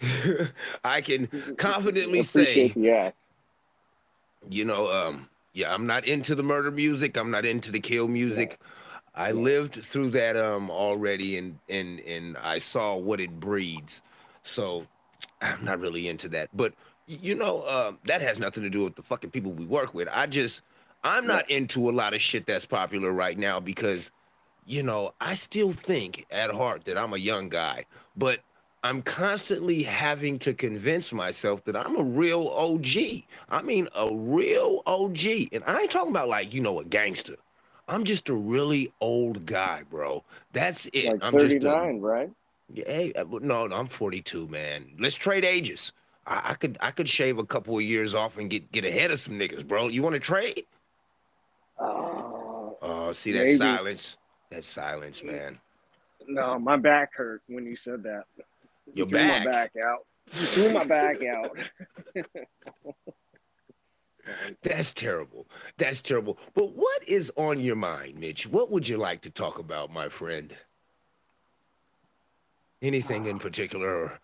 [0.84, 3.12] I can confidently say, yeah,
[4.48, 7.16] you know, um, yeah, I'm not into the murder music.
[7.16, 8.58] I'm not into the kill music.
[9.14, 14.02] I lived through that um already, and and and I saw what it breeds.
[14.42, 14.86] So
[15.40, 16.48] I'm not really into that.
[16.54, 16.74] But
[17.06, 20.08] you know, um, that has nothing to do with the fucking people we work with.
[20.12, 20.62] I just
[21.04, 24.12] I'm not into a lot of shit that's popular right now because,
[24.66, 28.40] you know, I still think at heart that I'm a young guy, but
[28.84, 33.22] I'm constantly having to convince myself that I'm a real OG.
[33.48, 35.24] I mean, a real OG.
[35.52, 37.36] And I ain't talking about like, you know, a gangster.
[37.88, 40.24] I'm just a really old guy, bro.
[40.52, 41.06] That's it.
[41.06, 42.30] like I'm just a, 39, right?
[42.72, 44.86] yeah, hey, uh, no, no, I'm 42, man.
[44.98, 45.92] Let's trade ages.
[46.26, 49.10] I, I could I could shave a couple of years off and get get ahead
[49.10, 49.88] of some niggas, bro.
[49.88, 50.64] You want to trade?
[51.78, 53.56] Oh, Oh, see that Maybe.
[53.56, 54.16] silence?
[54.50, 55.58] That silence, man.
[56.26, 58.24] no, my back hurt when you said that.
[58.94, 59.44] Your You back.
[59.44, 60.06] my back out.
[60.34, 61.56] You threw my back out.
[64.62, 65.46] That's terrible.
[65.78, 66.38] That's terrible.
[66.54, 68.46] But what is on your mind, Mitch?
[68.46, 70.56] What would you like to talk about, my friend?
[72.80, 73.88] Anything in particular?
[73.88, 74.20] Or,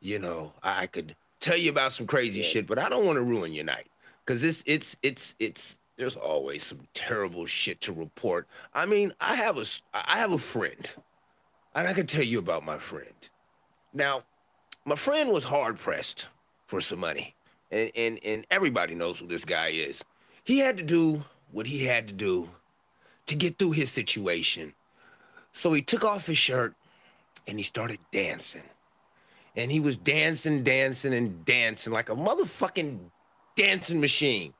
[0.00, 2.46] you know, I could tell you about some crazy Yeah.
[2.46, 3.88] shit, but I don't want to ruin your night.
[4.26, 8.46] Cause it's it's it's it's there's always some terrible shit to report.
[8.74, 10.86] I mean, I have a I have a friend.
[11.74, 13.14] And I can tell you about my friend.
[13.98, 14.22] Now,
[14.84, 16.28] my friend was hard pressed
[16.68, 17.34] for some money.
[17.70, 20.04] And, and and everybody knows who this guy is.
[20.44, 22.48] He had to do what he had to do
[23.26, 24.72] to get through his situation.
[25.52, 26.74] So he took off his shirt
[27.46, 28.62] and he started dancing.
[29.56, 33.00] And he was dancing, dancing, and dancing like a motherfucking
[33.56, 34.54] dancing machine.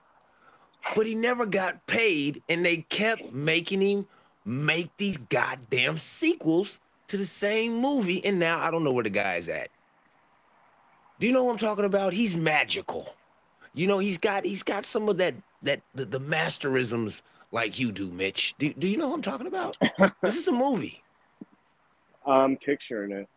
[0.97, 4.07] But he never got paid, and they kept making him
[4.45, 8.25] make these goddamn sequels to the same movie.
[8.25, 9.69] And now I don't know where the guy's at.
[11.19, 12.13] Do you know what I'm talking about?
[12.13, 13.15] He's magical.
[13.75, 17.93] You know, he's got he's got some of that that the, the masterisms like you
[17.93, 18.55] do, Mitch.
[18.59, 19.77] Do, do you know what I'm talking about?
[20.23, 21.03] this is a movie.
[22.27, 23.29] I'm picturing it.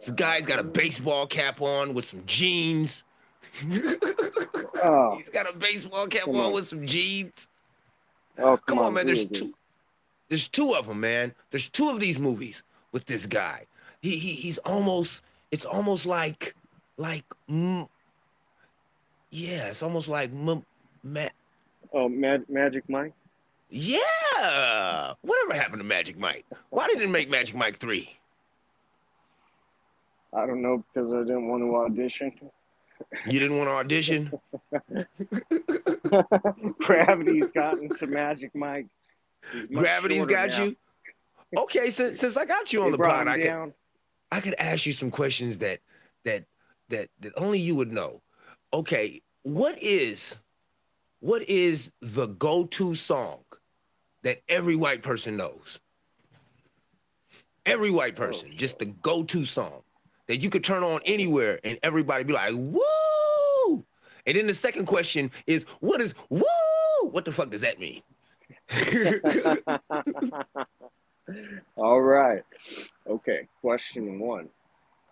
[0.00, 3.04] This guy's got a baseball cap on with some jeans.
[3.64, 6.52] Oh, He's got a baseball cap on on.
[6.52, 7.48] with some jeans.
[8.38, 9.06] oh come, Come on, man.
[9.06, 9.54] There's two.
[10.28, 11.34] There's two of them, man.
[11.50, 12.62] There's two of these movies
[12.92, 13.66] with this guy.
[14.00, 15.22] He he he's almost.
[15.50, 16.54] It's almost like
[16.96, 17.24] like.
[17.50, 17.88] Mm,
[19.30, 20.64] yeah, it's almost like m-
[21.02, 21.28] ma-
[21.92, 23.12] Oh, Mag- Magic Mike.
[23.70, 25.14] Yeah.
[25.22, 26.44] Whatever happened to Magic Mike?
[26.70, 28.10] Why didn't it make Magic Mike 3?
[30.34, 32.32] I don't know because I didn't want to audition.
[33.26, 34.32] You didn't want to audition?
[36.78, 38.86] Gravity's gotten to Magic Mike.
[39.70, 40.64] Much got now.
[40.64, 40.76] you?
[41.56, 43.74] Okay, since since I got you They on the brought pod, I could.
[44.30, 45.80] I could ask you some questions that
[46.24, 46.44] that
[46.90, 48.22] that that only you would know.
[48.72, 50.36] Okay, what is
[51.20, 53.40] what is the go-to song
[54.22, 55.80] that every white person knows?
[57.64, 59.82] Every white oh, person, just the go-to song
[60.26, 63.84] that you could turn on anywhere and everybody be like, "Woo!"
[64.26, 66.44] And then the second question is, what is "woo"?
[67.02, 68.02] What the fuck does that mean?
[71.76, 72.42] All right.
[73.06, 73.46] Okay.
[73.60, 74.48] Question one.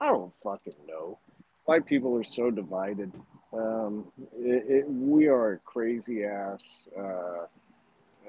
[0.00, 1.18] I don't fucking know.
[1.64, 3.12] why people are so divided.
[3.52, 4.06] Um,
[4.38, 7.46] it, it, we are a crazy ass uh,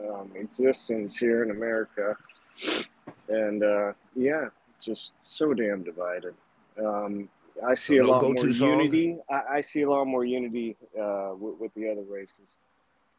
[0.02, 2.16] um, existence here in America,
[3.28, 4.46] and uh, yeah,
[4.80, 6.34] just so damn divided.
[6.80, 7.28] Um,
[7.66, 9.18] I see So a lot more unity.
[9.30, 12.56] I, I see a lot more unity uh, with, with the other races.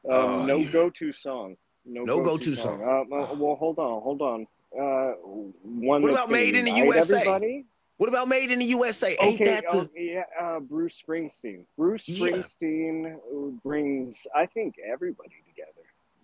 [0.09, 0.71] Um, Oh, no yeah.
[0.71, 1.57] go-to song.
[1.89, 2.83] No, No go-to song.
[2.83, 4.47] Uh, uh, well, hold on, hold on.
[4.79, 5.13] Uh,
[5.63, 7.21] one What about Made in the USA?
[7.21, 7.65] Everybody?
[7.97, 9.17] What about Made in the USA?
[9.21, 11.65] Ain't Okay, that the oh, yeah, uh, Bruce Springsteen.
[11.77, 12.29] Bruce Yeah.
[12.29, 15.31] Springsteen brings, I think, everybody.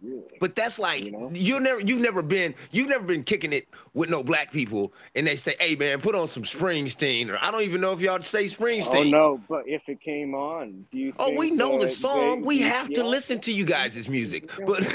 [0.05, 0.23] Really.
[0.41, 1.31] But that's like You know?
[1.33, 5.27] you never you've never been you've never been kicking it with no black people and
[5.27, 8.21] they say, Hey man, put on some Springsteen or I don't even know if y'all
[8.23, 8.95] say oh, Springsteen.
[8.95, 9.41] oh no!
[9.49, 11.15] But if it came on, do you?
[11.19, 12.43] Oh, we know the song.
[12.43, 14.51] they- we have to listen to you guys' music.
[14.67, 14.83] But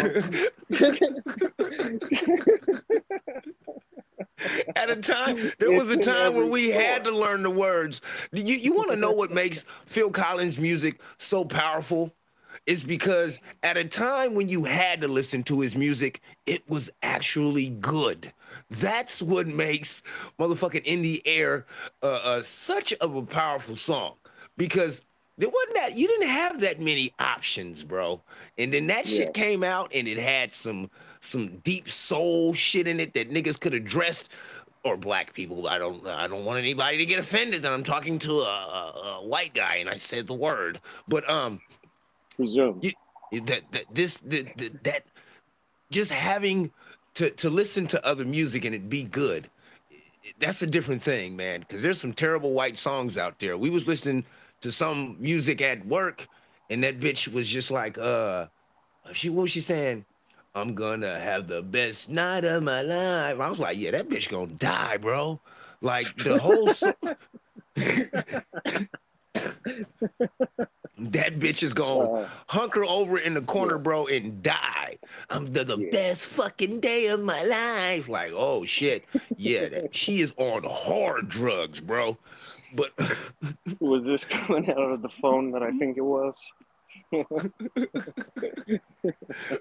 [4.75, 8.01] at a time, there was a time where we had to learn the words.
[8.31, 12.13] You you want to know what makes Phil Collins' music so powerful?
[12.69, 16.91] Is because at a time when you had to listen to his music, it was
[17.01, 18.31] actually good.
[18.69, 20.03] That's what makes
[20.39, 21.65] motherfucking In the Air
[22.03, 24.17] uh, uh, such of a powerful song.
[24.55, 25.01] Because
[25.39, 28.21] there wasn't that you didn't have that many options, bro.
[28.59, 30.91] And then that shit came out and it had some
[31.21, 34.31] some deep soul shit in it that niggas could have dressed
[34.83, 35.67] or black people.
[35.67, 39.17] I don't I don't want anybody to get offended that I'm talking to a, a,
[39.21, 40.79] a white guy and I said the word.
[41.07, 41.61] But um
[42.39, 42.79] Presume.
[42.81, 45.03] you, that that this that, that that
[45.91, 46.71] just having
[47.15, 49.49] to to listen to other music and it be good
[50.39, 53.57] that's a different thing man because there's some terrible white songs out there.
[53.57, 54.25] We was listening
[54.61, 56.27] to some music at work
[56.69, 58.47] and that bitch was just like uh
[59.13, 60.05] she what was she saying?
[60.55, 63.39] I'm gonna have the best night of my life.
[63.39, 65.39] I was like yeah that bitch gonna die bro.
[65.81, 66.93] Like the whole song
[70.99, 73.81] that bitch is gonna Uh, hunker over in the corner, Yeah.
[73.81, 74.97] bro, and die.
[75.29, 75.91] I'm the, the Yeah.
[75.91, 78.07] best fucking day of my life.
[78.09, 79.05] Like, oh shit.
[79.37, 82.17] Yeah, that, she is on hard drugs, bro.
[82.75, 82.91] But
[83.79, 86.35] was this coming out of the phone that I think it was?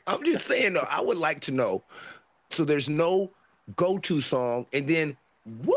[0.06, 1.84] I'm just saying though, I would like to know.
[2.50, 3.30] So there's no
[3.76, 5.16] go-to song, and then
[5.64, 5.74] woo!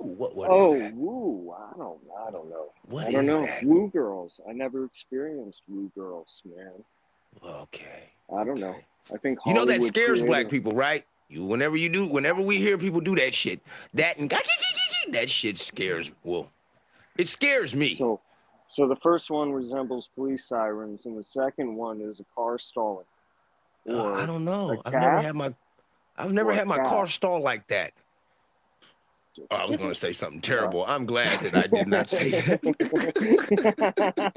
[0.00, 0.94] What what is oh, that?
[0.94, 1.52] woo!
[1.52, 2.72] I don't, I don't know.
[2.88, 3.40] What I don't know.
[3.40, 3.64] that?
[3.64, 4.40] Woo girls.
[4.48, 6.84] I never experienced woo girls, man.
[7.44, 8.10] Okay.
[8.34, 8.76] I don't know.
[9.12, 11.04] I think You know that scares black people, right?
[11.28, 13.60] You whenever you do, whenever we hear people do that shit,
[13.94, 14.30] that and
[15.10, 16.10] that shit scares.
[16.22, 16.50] Well,
[17.16, 17.96] it scares me.
[17.96, 18.20] So,
[18.68, 23.06] so the first one resembles police sirens, and the second one is a car stalling.
[23.88, 24.80] Uh, I don't know.
[24.84, 25.54] I've never had my
[26.16, 26.86] I've never had my cat?
[26.86, 27.92] car stall like that.
[29.50, 30.84] Oh, I was gonna say something terrible.
[30.86, 34.32] I'm glad that I did not say that.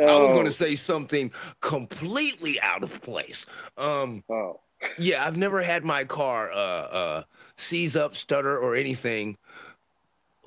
[0.00, 3.46] I was gonna say something completely out of place.
[3.76, 4.60] Um, Oh,
[4.96, 7.22] yeah, I've never had my car uh uh
[7.56, 9.36] seize up, stutter, or anything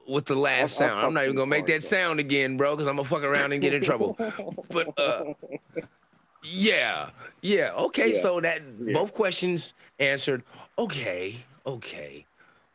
[0.08, 1.06] with the last I'll- sound.
[1.06, 3.62] I'm not even gonna make that sound again, bro, because I'm gonna fuck around and
[3.62, 4.18] get in trouble.
[4.70, 5.34] But uh
[6.44, 7.10] yeah,
[7.42, 7.72] yeah.
[7.74, 8.20] Okay, Yeah.
[8.22, 8.94] so that Yeah.
[8.94, 10.44] both questions answered.
[10.80, 12.26] Okay, okay.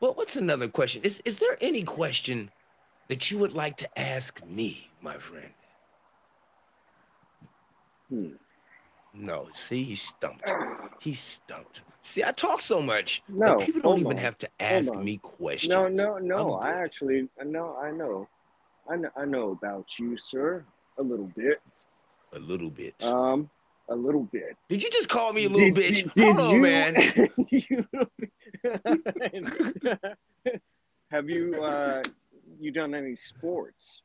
[0.00, 1.02] Well, what's another question?
[1.04, 2.50] Is is there any question
[3.08, 5.52] that you would like to ask me, my friend?
[8.08, 8.28] Hmm.
[9.14, 10.50] No, see, he's stumped.
[11.00, 11.80] He's stumped.
[12.02, 15.16] See, I talk so much No, that people don't even on, have to ask me
[15.16, 15.72] questions.
[15.72, 16.54] no, no, no.
[16.54, 18.28] I actually, I know, I know,
[18.88, 20.64] I know, I know about you, sir.
[20.98, 21.60] A little bit.
[22.32, 23.02] a little bit.
[23.02, 23.50] Um,
[23.88, 24.56] a little bit.
[24.68, 26.14] Did you just call me a little Did- bitch?
[26.14, 26.96] did Hold on, you- man.
[27.50, 27.86] you-
[31.10, 32.02] Have you uh,
[32.60, 34.02] you done any sports?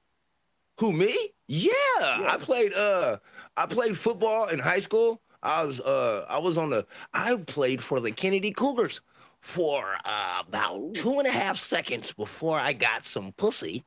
[0.79, 1.15] Who me?
[1.47, 2.73] Yeah, I played.
[2.73, 3.17] Uh,
[3.57, 5.21] I played football in high school.
[5.43, 5.79] I was.
[5.81, 6.85] Uh, I was on the.
[7.13, 9.01] I played for the Kennedy Cougars
[9.41, 13.83] for uh, about two and a half seconds before I got some pussy,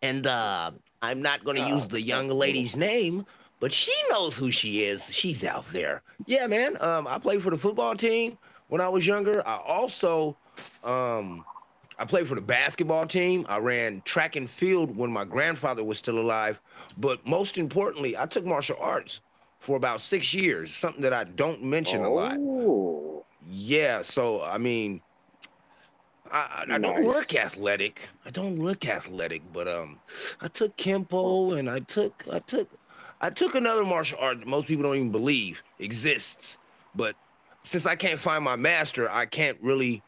[0.00, 0.70] and uh,
[1.02, 3.26] I'm not going to Oh, use the young lady's name,
[3.60, 5.12] but she knows who she is.
[5.12, 6.02] She's out there.
[6.26, 6.80] Yeah, man.
[6.82, 8.38] Um, I played for the football team
[8.68, 9.46] when I was younger.
[9.46, 10.36] I also,
[10.84, 11.44] um,
[11.98, 13.44] I played for the basketball team.
[13.48, 16.60] I ran track and field when my grandfather was still alive.
[16.96, 19.20] But most importantly, I took martial arts
[19.58, 22.36] for about six years, something that I don't mention a lot.
[22.38, 25.00] Oh, Yeah, so I mean,
[26.30, 27.14] I, I, I don't Nice.
[27.14, 28.08] look athletic.
[28.24, 29.98] I don't look athletic, but um,
[30.40, 32.68] I took kempo and I took I took
[33.20, 36.58] I took another martial art most people don't even believe exists.
[36.94, 37.16] But
[37.62, 40.02] since I can't find my master, I can't really.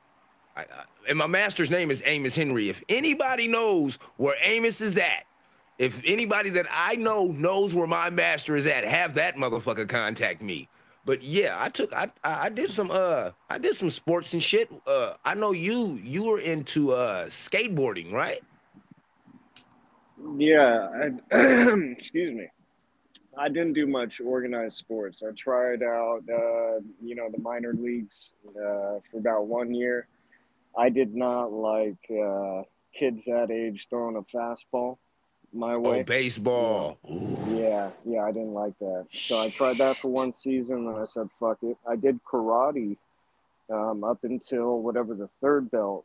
[0.56, 2.68] I, I, and my master's name is Amos Henry.
[2.68, 5.24] If anybody knows where Amos is at,
[5.78, 10.42] if anybody that I know knows where my master is at, have that motherfucker contact
[10.42, 10.68] me.
[11.04, 14.42] But yeah, I took I I I did some uh I did some sports and
[14.42, 14.70] shit.
[14.86, 18.42] Uh I know you you were into uh skateboarding, right?
[20.36, 21.11] yeah.
[21.32, 21.36] I,
[21.92, 22.48] excuse me.
[23.36, 25.22] I didn't do much organized sports.
[25.26, 30.06] I tried out, uh, you know, the minor leagues uh, for about one year.
[30.76, 32.62] I did not like uh,
[32.94, 34.98] kids that age throwing a fastball
[35.52, 36.00] my way.
[36.00, 36.98] Oh, baseball.
[37.10, 37.36] Ooh.
[37.48, 39.06] Yeah, yeah, I didn't like that.
[39.12, 42.96] So I tried that for one season, and I said, "Fuck it." I did karate
[43.68, 46.04] um, up until whatever the third belt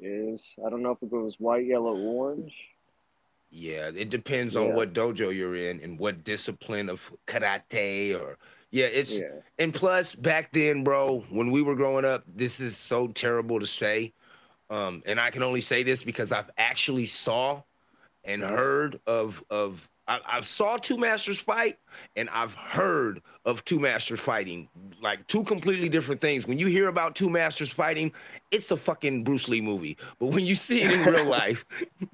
[0.00, 0.56] is.
[0.64, 2.70] I don't know if it goes white, yellow, orange.
[3.56, 8.36] Yeah, it depends on what dojo you're in and what discipline of karate or
[8.72, 9.28] yeah, it's Yeah,
[9.60, 13.66] and plus back then, bro, when we were growing up, this is so terrible to
[13.66, 14.12] say.
[14.70, 17.62] Um, and I can only say this because I've actually saw
[18.24, 21.78] and heard of of I, I saw two masters fight,
[22.16, 24.68] and I've heard of two masters fighting,
[25.02, 26.46] like two completely different things.
[26.46, 28.12] When you hear about two masters fighting,
[28.50, 29.96] it's a fucking Bruce Lee movie.
[30.18, 31.64] But when you see it in real life,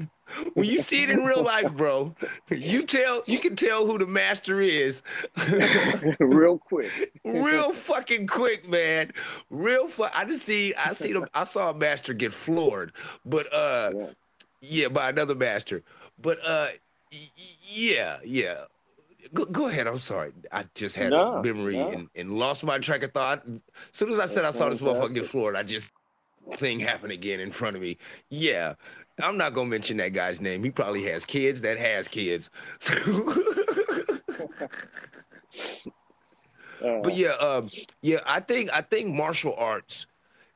[0.54, 2.14] when you see it in real life, bro,
[2.50, 5.02] you tell you can tell who the master is
[6.18, 7.12] real quick.
[7.24, 9.12] real fucking quick, man.
[9.50, 12.92] Real fu- I just see I see them I saw a master get floored,
[13.24, 14.06] but uh Yeah.
[14.60, 15.82] yeah, by another master.
[16.20, 16.68] But uh
[17.62, 18.64] yeah, yeah.
[19.32, 19.86] Go, go ahead.
[19.86, 20.32] I'm sorry.
[20.50, 21.90] I just had No, a memory no.
[21.90, 23.42] and, and lost my track of thought.
[23.46, 23.60] As
[23.92, 25.92] soon as I said I saw this motherfucker get floored, I just
[26.56, 27.96] thing happened again in front of me.
[28.28, 28.74] Yeah.
[29.22, 30.64] I'm not gonna mention that guy's name.
[30.64, 32.50] He probably has kids that has kids.
[36.82, 37.68] Uh, But yeah, um,
[38.00, 40.06] yeah, I think I think martial arts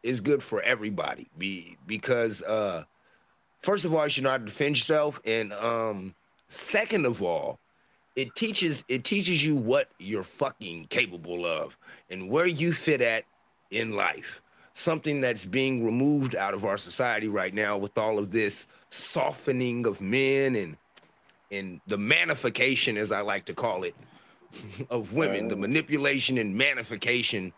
[0.03, 1.29] is good for everybody.
[1.37, 2.85] Be because uh,
[3.61, 6.15] first of all, you should know how to defend yourself, and um,
[6.49, 7.59] second of all,
[8.17, 11.77] it teaches it teaches you what you're fucking capable of
[12.11, 13.25] and where you fit at
[13.71, 14.41] in life.
[14.73, 19.87] Something that's being removed out of our society right now with all of this softening
[19.87, 20.77] of men and
[21.51, 23.95] and the manification, as I like to call it,
[24.91, 27.53] of women, the manipulation and manification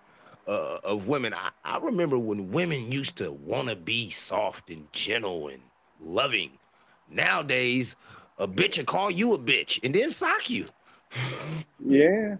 [0.46, 1.34] uh, of women.
[1.34, 5.62] I, I remember when women used to want to be soft and gentle and
[6.00, 6.50] loving.
[7.08, 7.96] Nowadays,
[8.38, 10.66] a bitch will call you a bitch and then sock you
[11.84, 12.36] yeah.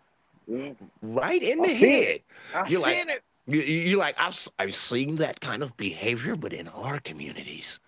[0.48, 0.72] Yeah.
[1.02, 2.20] right in the head.
[2.68, 3.22] You're like- it.
[3.48, 7.78] You, you- you're like, I've, I've seen that kind of behavior, but in our communities,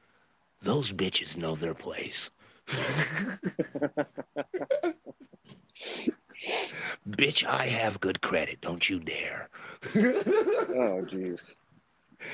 [0.63, 2.31] those bitches know their place.
[7.09, 8.61] Bitch, I have good credit.
[8.61, 9.49] Don't you dare.
[9.95, 11.55] Oh, jeez.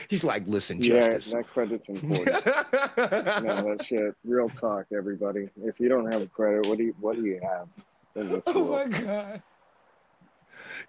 [0.09, 1.33] He's like, listen, Yeah, Justice.
[1.33, 2.27] that credit's important.
[2.47, 4.15] no, that shit.
[4.25, 5.49] Real talk, everybody.
[5.63, 7.69] If you don't have a credit, what do you what do you have
[8.47, 9.43] oh my God.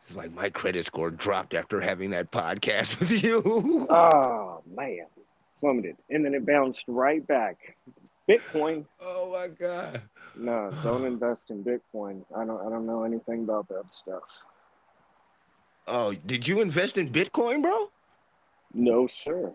[0.07, 3.87] He's like, my credit score dropped after having that podcast with you.
[3.89, 5.05] Oh man,
[5.59, 7.75] plummeted, and then it bounced right back.
[8.29, 8.85] Bitcoin.
[9.01, 10.01] oh my God.
[10.35, 12.23] No, don't invest in Bitcoin.
[12.35, 12.59] I don't.
[12.65, 14.23] I don't know anything about that stuff.
[15.87, 17.87] Oh, did you invest in Bitcoin, bro?
[18.75, 19.53] No, sir.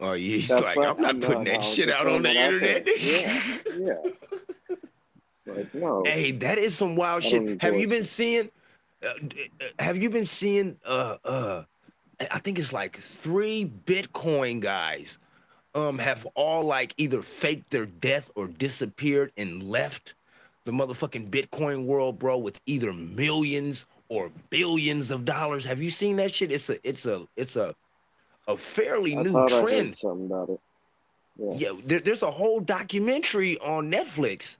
[0.00, 0.88] Oh, he's That's like, right.
[0.88, 2.86] I'm not No, putting no, that shit out on the internet.
[3.00, 3.42] Yeah,
[3.78, 4.74] yeah.
[5.46, 6.04] Like no.
[6.04, 7.60] Hey, that is some wild shit.
[7.62, 8.50] Have you been seeing?
[9.02, 10.76] Uh, uh, have you been seeing?
[10.84, 11.64] Uh, uh,
[12.30, 15.18] I think it's like three Bitcoin guys,
[15.74, 20.14] um, have all like either faked their death or disappeared and left
[20.64, 25.64] the motherfucking Bitcoin world, bro, with either millions or billions of dollars.
[25.64, 26.52] Have you seen that shit?
[26.52, 27.74] It's a, it's a, it's a,
[28.48, 29.96] a fairly I new trend.
[29.96, 30.60] something about it.
[31.38, 31.52] Yeah.
[31.70, 34.56] Yeah, there, there's a whole documentary on Netflix.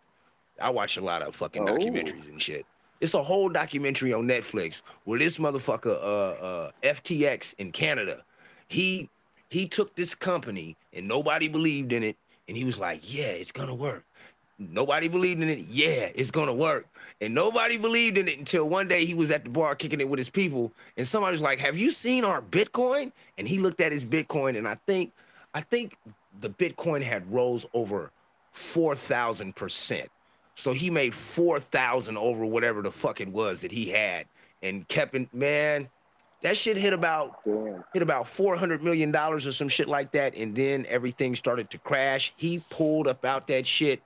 [0.61, 1.73] I watch a lot of fucking Oh.
[1.77, 2.67] documentaries and shit.
[3.01, 8.23] It's a whole documentary on Netflix where this motherfucker, uh, uh, FTX in Canada,
[8.69, 9.09] he
[9.51, 12.17] he took this company and nobody believed in it,
[12.49, 14.05] and he was like, "Yeah, it's gonna work."
[14.59, 15.61] Nobody believed in it.
[15.71, 16.87] Yeah, it's gonna work.
[17.21, 20.09] And nobody believed in it until one day he was at the bar kicking it
[20.09, 23.81] with his people, and somebody was like, "Have you seen our Bitcoin?" And he looked
[23.81, 25.13] at his Bitcoin, and I think,
[25.53, 25.97] I think
[26.41, 28.13] the Bitcoin had rose over
[28.53, 30.11] four thousand percent.
[30.55, 34.27] So he made four thousand over whatever the fuck it was that he had,
[34.63, 35.33] and kept it.
[35.35, 35.89] Man,
[36.43, 37.83] that shit hit about Damn.
[37.93, 41.69] hit about four hundred million dollars or some shit like that, and then everything started
[41.71, 42.33] to crash.
[42.37, 44.03] He pulled up out that shit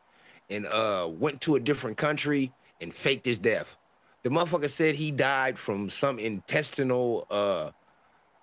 [0.49, 2.53] and uh went to a different country
[2.83, 3.77] and faked his death.
[4.23, 7.71] The motherfucker said he died from some intestinal uh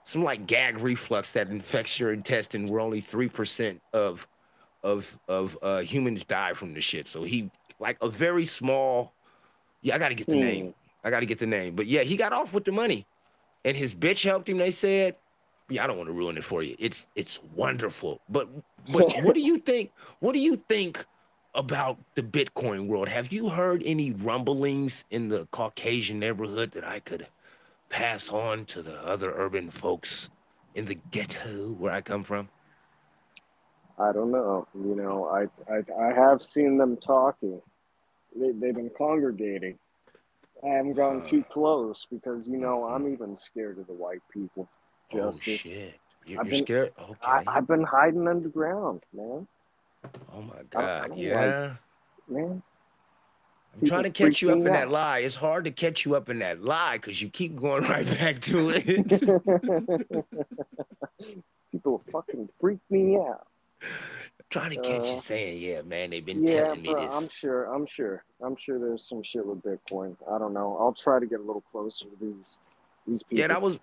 [0.06, 4.28] some like gag reflux that infects your intestine where only three percent of
[4.84, 7.08] of of uh humans die from the shit.
[7.08, 9.14] So he like a very small
[9.82, 10.42] yeah, I gotta get the Hmm.
[10.42, 10.74] name.
[11.04, 11.76] I gotta get the name.
[11.76, 13.06] But yeah, he got off with the money.
[13.66, 15.16] And his bitch helped him, they said.
[15.70, 16.76] Yeah, I don't want to ruin it for you.
[16.80, 18.20] It's it's wonderful.
[18.30, 18.50] But
[18.92, 19.92] but what do you think?
[20.20, 21.06] What do you think
[21.54, 23.10] about the Bitcoin world?
[23.10, 27.28] Have you heard any rumblings in the Caucasian neighborhood that I could
[27.90, 30.30] pass on to the other urban folks
[30.76, 32.50] in the ghetto where I come from?
[33.98, 34.68] I don't know.
[34.74, 37.62] You know, I I, I have seen them talking.
[38.36, 39.78] They, they've been congregating.
[40.64, 41.26] I haven't gone uh.
[41.26, 43.14] too close because you know I'm mm-hmm.
[43.14, 44.70] even scared of the white people.
[45.14, 45.60] Oh Justice.
[45.62, 46.00] shit.
[46.26, 46.92] You're, you're been- scared?
[47.00, 47.18] Okay.
[47.24, 49.48] I, I've been hiding underground, man.
[50.34, 51.12] Oh my god.
[51.16, 51.76] Yeah.
[52.28, 52.62] Man,
[53.82, 55.20] I'm trying to catch you up in me that lie.
[55.20, 58.40] It's hard to catch you up in that lie because you keep going right back
[58.42, 60.26] to it.
[61.72, 63.48] people fucking freak me out.
[64.50, 67.16] trying to catch Uh, you saying, yeah, man, they've been Yeah, telling me bro, this.
[67.16, 67.66] I'm sure.
[67.74, 68.24] I'm sure.
[68.42, 70.16] I'm sure there's some shit with Bitcoin.
[70.32, 70.78] I don't know.
[70.80, 72.58] I'll try to get a little closer to these
[73.08, 73.40] these people.
[73.40, 73.78] Yeah, that was.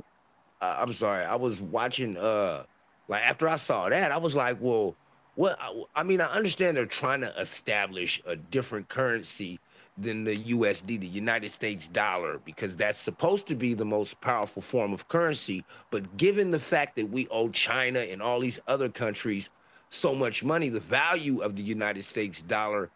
[0.61, 1.25] Uh, I'm sorry.
[1.25, 2.17] I was watching.
[2.17, 2.65] Uh,
[3.09, 4.95] like after I saw that, I was like, well,
[5.37, 5.59] what?
[5.61, 9.61] I, I mean, I understand they're trying to establish a different currency
[9.99, 14.61] than the USD, the United States dollar, because that's supposed to be the most powerful
[14.61, 15.65] form of currency.
[15.91, 19.51] But given the fact that we owe China and all these other countries
[19.89, 22.91] so much money, the value of the United States dollar,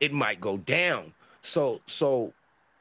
[0.00, 1.14] it might go down.
[1.40, 2.32] So, so,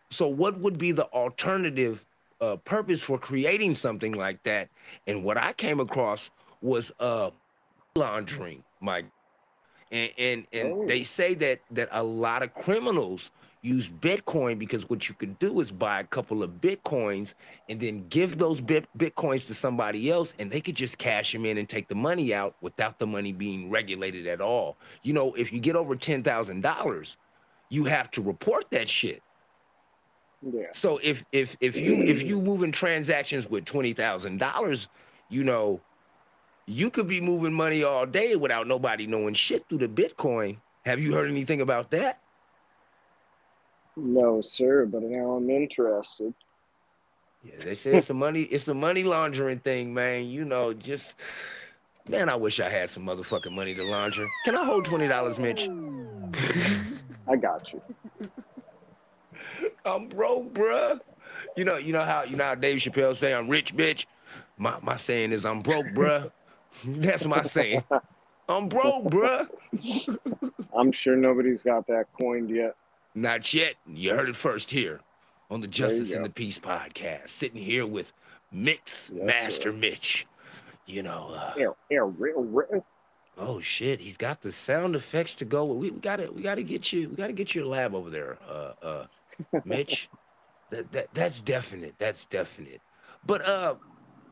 [0.10, 2.06] so, what would be the alternative
[2.42, 4.70] uh, purpose for creating something like that?
[5.08, 6.30] And what I came across
[6.62, 7.32] was uh,
[7.96, 9.06] laundering, Mike.
[9.92, 10.86] And and, and Oh.
[10.88, 13.32] they say that that a lot of criminals
[13.64, 17.36] use Bitcoin because what you could do is buy a couple of Bitcoins
[17.70, 21.46] and then give those bit, Bitcoins to somebody else and they could just cash them
[21.46, 24.78] in and take the money out without the money being regulated at all.
[25.04, 27.18] You know, if you get over $10,000,
[27.70, 29.22] you have to report that shit.
[30.42, 30.68] yeah.
[30.74, 34.90] So if if if you if you moving transactions with twenty thousand dollars,
[35.30, 35.82] you know,
[36.72, 40.58] you could be moving money all day without nobody knowing shit through the Bitcoin.
[40.86, 42.20] Have you heard anything about that?
[43.96, 44.86] No, sir.
[44.86, 46.34] But now I'm interested.
[47.44, 50.26] Yeah, they say it's a money it's a money laundering thing, man.
[50.28, 51.16] You know, just
[52.08, 54.28] man, I wish I had some motherfucking money to launder.
[54.46, 55.68] Can I hold twenty dollars, Mitch?
[57.28, 57.82] I got you.
[59.86, 61.00] I'm broke, bruh.
[61.58, 64.06] You know, you know how you know how Dave Chappelle say I'm rich, bitch.
[64.58, 66.32] My my saying is I'm broke, bruh.
[66.86, 67.84] That's my saying.
[68.50, 69.48] I'm broke, bruh.
[70.76, 72.76] I'm sure nobody's got that coined yet.
[73.16, 73.76] Not yet.
[73.88, 75.02] You heard it first here
[75.50, 77.30] on the Justice and the Peace podcast.
[77.30, 78.14] Sitting here with
[78.52, 79.78] Mix Yes, Master sir.
[79.78, 80.28] Mitch.
[80.86, 82.86] You know, uh, Yeah, yeah, real, real.
[83.38, 85.64] oh shit, he's got the sound effects to go.
[85.66, 88.74] We, we gotta we gotta get you we gotta get your lab over there, uh
[88.82, 89.06] uh
[89.66, 90.10] Mitch.
[90.72, 91.96] that, that that's definite.
[91.98, 92.82] That's definite.
[93.26, 93.76] But uh,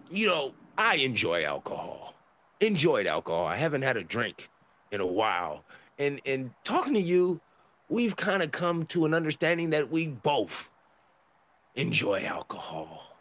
[0.09, 2.13] you know, I enjoy alcohol.
[2.61, 3.45] Enjoyed alcohol.
[3.45, 4.49] I haven't had a drink
[4.91, 5.63] in a while.
[5.97, 7.39] And and talking to you,
[7.89, 10.69] we've kind of come to an understanding that we both
[11.75, 13.15] enjoy alcohol.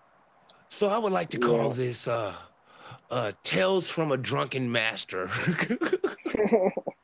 [0.69, 1.75] So I would like to call Yeah.
[1.75, 2.35] this uh
[3.11, 5.31] uh Tales from a Drunken Master.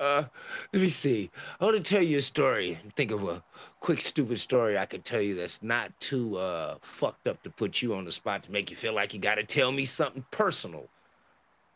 [0.00, 0.24] uh
[0.72, 1.30] let me see.
[1.60, 2.78] I want to tell you a story.
[2.96, 3.42] Think of a
[3.80, 7.82] quick stupid story I could tell you that's not too uh fucked up to put
[7.82, 10.24] you on the spot to make you feel like you got to tell me something
[10.30, 10.88] personal.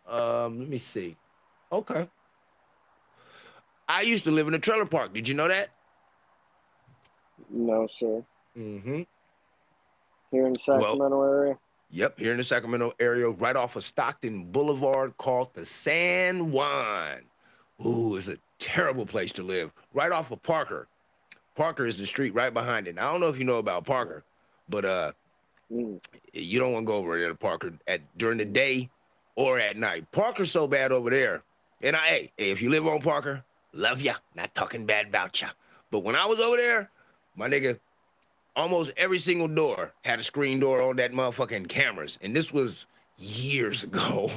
[0.08, 1.16] Um let me see.
[1.72, 2.08] Okay.
[3.88, 5.14] I used to live in a trailer park.
[5.14, 5.70] Did you know that?
[7.50, 8.24] no, sir.
[8.56, 9.02] Mm-hmm.
[10.30, 11.58] Here in the Sacramento area.
[11.90, 17.20] Yep, here in the Sacramento area, right off of Stockton Boulevard, called the San Juan.
[17.84, 19.70] Ooh, it's a terrible place to live.
[19.92, 20.88] Right off of Parker.
[21.54, 22.90] Parker is the street right behind it.
[22.90, 24.24] And I don't know if you know about Parker,
[24.68, 25.12] but uh,
[25.72, 26.00] Mm.
[26.32, 28.88] you don't want to go over there to Parker at during the day
[29.34, 30.10] or at night.
[30.12, 31.42] Parker's so bad over there.
[31.82, 34.14] And I, hey, hey, if you live on Parker, love ya.
[34.36, 35.48] Not talking bad about ya.
[35.90, 36.90] But when I was over there,
[37.34, 37.80] my nigga,
[38.54, 42.16] almost every single door had a screen door on that motherfucking cameras.
[42.22, 42.86] And this was
[43.16, 44.30] years ago.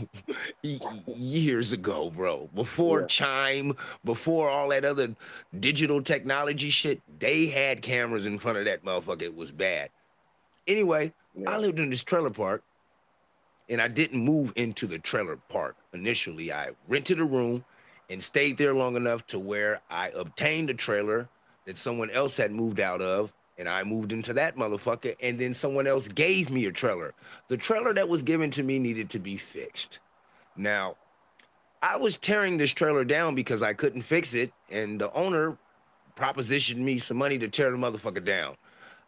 [1.07, 2.49] Years ago, bro.
[2.55, 3.07] Before Yeah.
[3.07, 3.73] Chime,
[4.05, 5.15] before all that other
[5.59, 9.23] digital technology shit, they had cameras in front of that motherfucker.
[9.23, 9.89] It was bad.
[10.67, 11.49] Anyway, Yeah.
[11.51, 12.63] I lived in this trailer park
[13.67, 16.51] and I didn't move into the trailer park initially.
[16.51, 17.65] I rented a room
[18.09, 21.30] and stayed there long enough to where I obtained a trailer
[21.65, 23.34] that someone else had moved out of.
[23.60, 27.14] And I moved into that motherfucker, and then someone else gave me a trailer.
[27.49, 29.99] The trailer that was given to me needed to be fixed.
[30.55, 30.95] Now,
[31.84, 35.57] I was tearing this trailer down because I couldn't fix it, and the owner
[36.16, 38.55] propositioned me some money to tear the motherfucker down.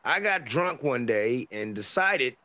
[0.03, 2.35] I got drunk one day and decided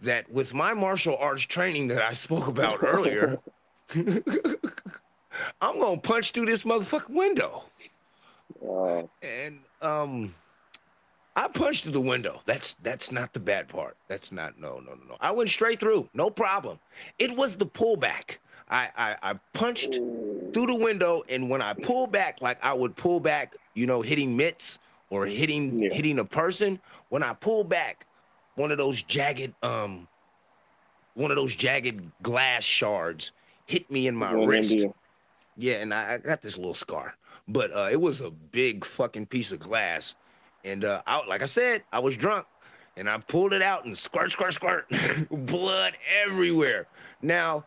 [0.00, 3.38] that with my martial arts training that I spoke about earlier,
[3.94, 7.64] I'm gonna punch through this motherfucking window.
[9.22, 10.34] And um
[11.36, 12.40] I punched through the window.
[12.46, 13.96] That's that's not the bad part.
[14.08, 15.16] That's not no no no no.
[15.20, 16.78] I went straight through, no problem.
[17.18, 18.38] It was the pullback.
[18.70, 22.96] I I, I punched through the window, and when I pull back, like I would
[22.96, 24.78] pull back, you know, hitting mitts
[25.10, 25.92] or hitting Yeah.
[25.92, 26.80] hitting a person.
[27.10, 28.06] When I pull back,
[28.54, 30.08] one of those jagged um
[31.14, 33.32] one of those jagged glass shards
[33.66, 34.86] hit me in my wrist.
[35.58, 37.14] Yeah, and I, I got this little scar,
[37.48, 40.14] but uh, it was a big fucking piece of glass.
[40.66, 42.46] And uh, out, like I said, I was drunk,
[42.96, 44.86] and I pulled it out and squirt, squirt, squirt,
[45.30, 45.94] blood
[46.24, 46.88] everywhere.
[47.22, 47.64] Now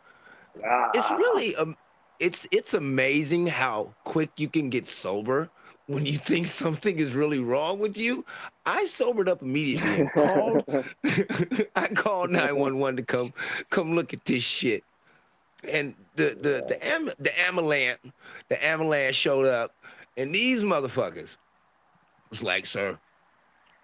[0.65, 1.77] Ah, it's really um,
[2.19, 5.49] it's it's amazing how quick you can get sober
[5.87, 8.25] when you think something is really wrong with you.
[8.65, 10.63] I sobered up immediately and called.
[11.75, 13.33] I called 911 to come
[13.69, 14.83] come look at this shit.
[15.71, 17.99] And the the the am, the ambulance
[18.49, 19.75] the ambulance showed up,
[20.17, 21.37] and these motherfuckers
[22.29, 22.99] was like, "Sir,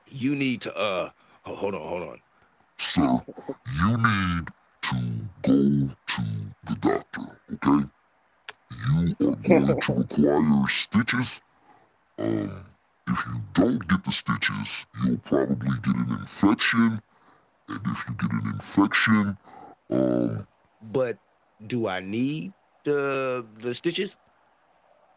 [0.07, 1.09] you need to uh
[1.43, 2.21] hold on, hold on,
[2.77, 3.19] sir,
[3.81, 4.47] you need
[4.81, 4.95] to
[5.41, 6.23] go to
[6.65, 7.21] the doctor,
[7.53, 7.87] okay?
[8.87, 11.41] You are going to require stitches.
[12.17, 12.65] Um,
[13.07, 17.01] if you don't get the stitches, you'll probably get an infection.
[17.67, 19.37] And if you get an infection,
[19.89, 20.47] um,
[20.81, 21.17] but
[21.65, 24.17] do I need the the stitches?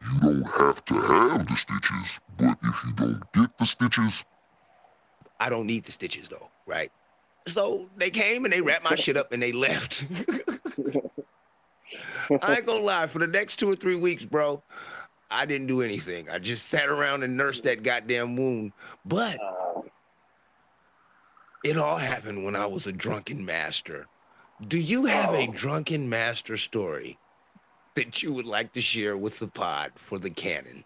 [0.02, 4.24] You don't have to have the stitches, but if you don't get the stitches,
[5.40, 6.90] I don't need the stitches though, right?
[7.46, 10.04] So they came and they wrapped my shit up and they left.
[12.42, 14.62] I ain't gonna lie, for the next two or three weeks, bro,
[15.30, 16.28] I didn't do anything.
[16.28, 18.72] I just sat around and nursed that goddamn wound.
[19.04, 19.38] But
[21.64, 24.06] it all happened when I was a drunken master.
[24.66, 27.18] Do you have a drunken master story
[27.98, 30.84] that you would like to share with the pod for the canon?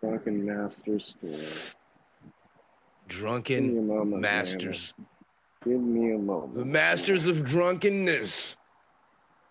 [0.00, 1.74] Drunken master story.
[3.08, 4.94] Drunken moment, masters.
[5.64, 6.54] Give me a moment.
[6.54, 8.56] The masters of drunkenness.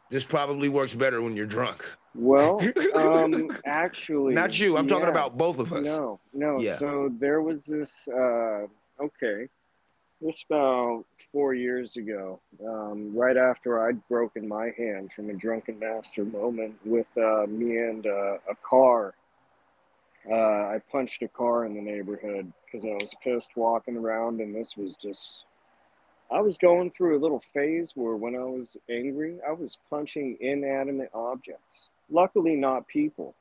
[0.09, 1.83] This probably works better when you're drunk.
[2.15, 2.61] Well,
[2.95, 4.77] um, actually, not you.
[4.77, 4.93] I'm yeah.
[4.93, 5.85] talking about both of us.
[5.85, 6.61] No, no.
[6.61, 6.77] Yeah.
[6.77, 7.91] So there was this.
[8.07, 8.67] Uh,
[9.01, 9.49] okay,
[10.21, 15.79] this about four years ago, um, right after I'd broken my hand from a drunken
[15.79, 19.13] master moment with uh, me and uh, a car.
[20.29, 24.55] Uh, I punched a car in the neighborhood because I was pissed walking around, and
[24.55, 25.43] this was just.
[26.29, 30.37] I was going through a little phase where when I was angry, I was punching
[30.41, 31.87] inanimate objects.
[32.09, 33.33] Luckily, not people.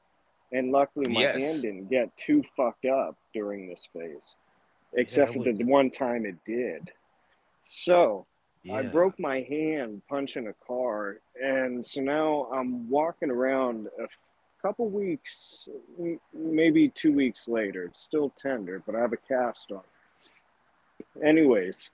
[0.52, 1.36] And luckily, my Yes.
[1.36, 4.36] hand didn't get too fucked up during this phase,
[4.96, 6.90] except Yeah, for the one time it did.
[7.62, 8.26] So,
[8.72, 14.08] I broke my hand punching a car, and so now I'm walking around a
[14.60, 15.68] couple weeks,
[16.34, 17.84] maybe two weeks later.
[17.84, 19.82] It's still tender, but I have a cast on.
[21.24, 21.90] Anyways,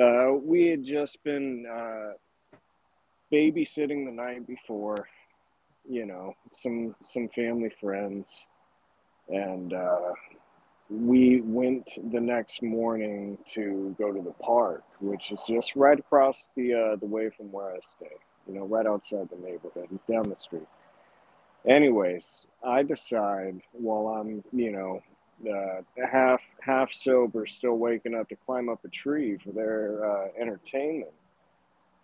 [0.00, 2.12] uh, we had just been uh,
[3.32, 5.08] babysitting the night before,
[5.88, 8.32] you know, some some family friends,
[9.28, 10.12] and uh,
[10.88, 16.52] we went the next morning to go to the park, which is just right across
[16.56, 18.14] the uh, the way from where I stay.
[18.46, 20.68] You know, right outside the neighborhood, down the street.
[21.68, 25.02] Anyways, I decide while I'm, you know,
[25.50, 30.28] uh, half half sober, still waking up to climb up a tree for their uh,
[30.40, 31.12] entertainment,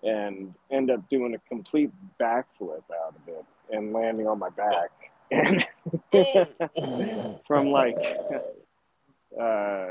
[0.02, 4.90] and end up doing a complete backflip out of it and landing on my back.
[5.32, 5.66] And
[7.46, 7.96] from like
[9.40, 9.88] uh,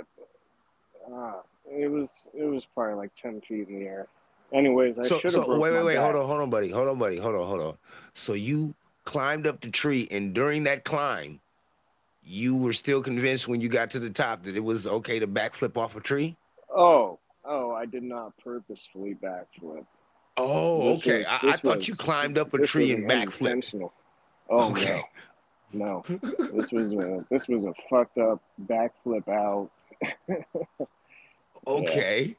[1.12, 1.34] uh,
[1.70, 4.08] it was it was probably like ten feet in the air.
[4.54, 6.04] Anyways, I so, should have so wait, wait, wait, back.
[6.04, 7.78] hold on, hold on, buddy, hold on, buddy, hold on, hold on.
[8.14, 8.76] So you
[9.06, 11.39] climbed up the tree, and during that climb,
[12.24, 15.28] you were still convinced when you got to the top that it was okay to
[15.28, 16.36] backflip off a tree.
[16.76, 19.86] Oh, oh, I did not purposefully backflip.
[20.38, 21.18] Oh, This okay.
[21.20, 23.89] was- I, I thought was- you climbed up a tree and backflipped.
[24.50, 24.98] Oh Okay.
[24.98, 25.04] no,
[25.74, 26.04] no,
[26.54, 29.70] this was a this was a fucked up backflip out.
[31.68, 32.36] Okay.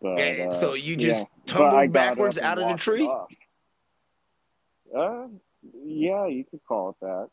[0.00, 1.26] But, And uh, so you just yeah.
[1.46, 3.10] Tumbled backwards out of the tree?
[4.94, 5.26] Uh,
[5.84, 7.28] yeah, you could call it that.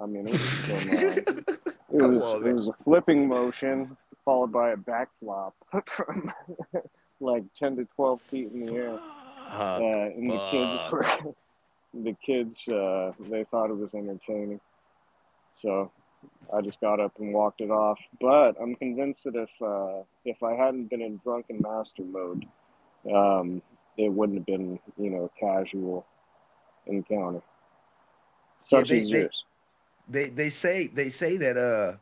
[0.00, 0.74] I mean, it was, uh,
[1.92, 5.52] it was, it was a flipping motion followed by a backflop
[5.86, 6.32] from
[7.20, 8.98] like 10 to 12 feet in the air.
[9.50, 9.78] Uh,
[10.14, 11.34] and the kids, were,
[12.04, 14.60] the kids, uh, they thought it was entertaining.
[15.50, 15.90] So
[16.52, 17.98] I just got up and walked it off.
[18.20, 22.44] But I'm convinced that if uh, if I hadn't been in drunken master mode,
[23.12, 23.62] um,
[23.96, 26.06] it wouldn't have been, you know, a casual
[26.86, 27.42] encounter.
[28.60, 29.44] Such they- as they- yours.
[30.08, 31.96] they they say they say that uh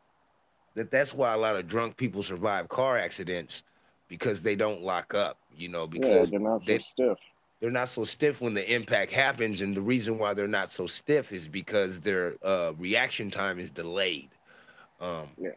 [0.75, 3.63] that that's why a lot of drunk people survive car accidents
[4.09, 5.39] because they don't lock up.
[5.55, 7.19] You know, Yeah, because they're not so they- stiff.
[7.61, 10.87] They're not so stiff when the impact happens and the reason why they're not so
[10.87, 14.31] stiff is because their uh, reaction time is delayed.
[15.01, 15.51] Um, Yeah.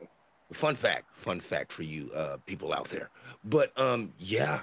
[0.54, 3.10] fun fact fun fact for you uh, people out there.
[3.44, 4.62] But um, yeah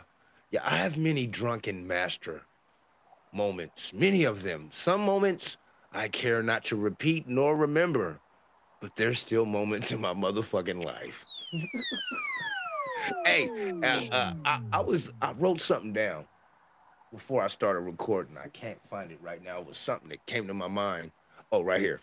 [0.51, 2.43] yeah i have many drunken master
[3.33, 4.71] moments many of them.
[4.73, 5.57] Some moments
[5.93, 8.21] i care not to repeat nor remember
[8.81, 11.25] but there's still moments in my motherfucking life.
[13.25, 13.49] Hey
[13.83, 16.27] uh, uh, I, I was i wrote something down
[17.17, 18.37] before I started recording.
[18.37, 19.61] I can't find it right now.
[19.61, 21.13] It was something that came to my mind.
[21.51, 21.99] Oh, right here,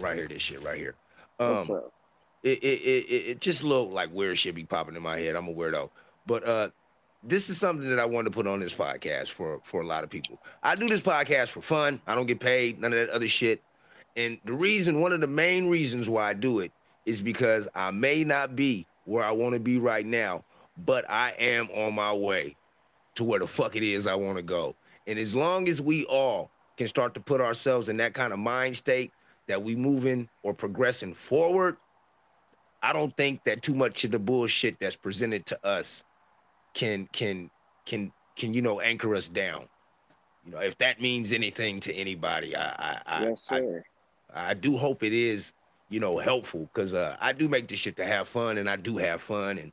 [0.00, 0.26] right here.
[0.26, 0.96] This shit right here.
[1.38, 1.82] Um,
[2.42, 5.36] it it it, it, just looked like weird shit be popping in my head.
[5.36, 5.90] I'm a weirdo,
[6.26, 6.70] but uh,
[7.22, 10.02] this is something that I wanted to put on this podcast for for a lot
[10.02, 10.40] of people.
[10.64, 12.00] I do this podcast for fun.
[12.04, 13.62] I don't get paid, none of that other shit.
[14.16, 16.72] And the reason, one of the main reasons why I do it
[17.06, 20.42] is because I may not be where I want to be right now,
[20.76, 22.56] but I am on my way
[23.18, 24.74] to where the fuck it is I want to go.
[25.06, 28.38] And as long as we all can start to put ourselves in that kind of
[28.38, 29.12] mind state
[29.48, 31.76] that we moving or progressing forward,
[32.80, 36.04] I don't think that too much of the bullshit that's presented to us
[36.74, 37.50] can can
[37.84, 39.66] can can you know anchor us down.
[40.46, 43.84] You know, if that means anything to anybody, I I I, yes, I, sir.
[44.32, 45.52] I do hope it is,
[45.88, 48.76] you know, helpful because uh, I do make this shit to have fun, and I
[48.76, 49.72] do have fun, and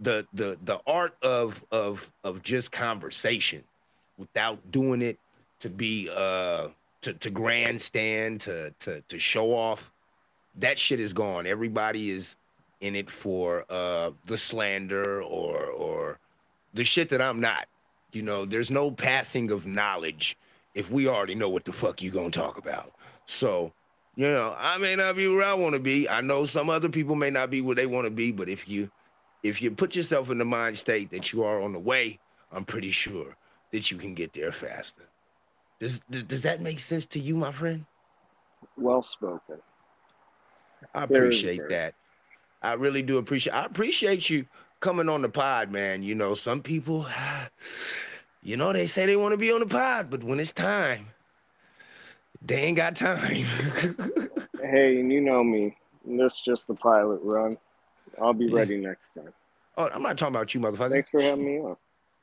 [0.00, 3.64] the the the art of of of just conversation
[4.18, 5.18] without doing it
[5.60, 6.68] to be uh
[7.00, 9.90] to to grandstand to to to show off
[10.56, 11.46] that shit is gone.
[11.46, 12.36] Everybody is
[12.80, 16.18] in it for uh the slander or or
[16.74, 17.66] the shit that I'm not.
[18.12, 20.36] You know there's no passing of knowledge
[20.74, 22.92] if we already know what the fuck you gonna talk about.
[23.26, 23.72] So
[24.16, 26.08] you know I may not be where I want to be.
[26.08, 28.68] I know some other people may not be where they want to be but if
[28.68, 28.90] you
[29.44, 32.18] if you put yourself in the mind state that you are on the way,
[32.50, 33.36] I'm pretty sure
[33.70, 35.04] that you can get there faster.
[35.78, 37.84] Does does that make sense to you, my friend?
[38.76, 39.58] Well spoken.
[40.94, 41.68] I appreciate very.
[41.68, 41.94] that.
[42.62, 43.52] I really do appreciate.
[43.52, 44.46] I appreciate you
[44.80, 46.02] coming on the pod, man.
[46.02, 47.06] You know, some people,
[48.42, 51.08] you know, they say they want to be on the pod, but when it's time,
[52.40, 53.44] they ain't got time.
[54.62, 55.76] Hey, and you know me.
[56.06, 57.58] This is just the pilot run.
[58.20, 58.56] I'll be Yeah.
[58.58, 59.32] ready next time.
[59.76, 60.90] oh, I'm not talking about you, motherfucker.
[60.90, 61.76] Thanks for having me on.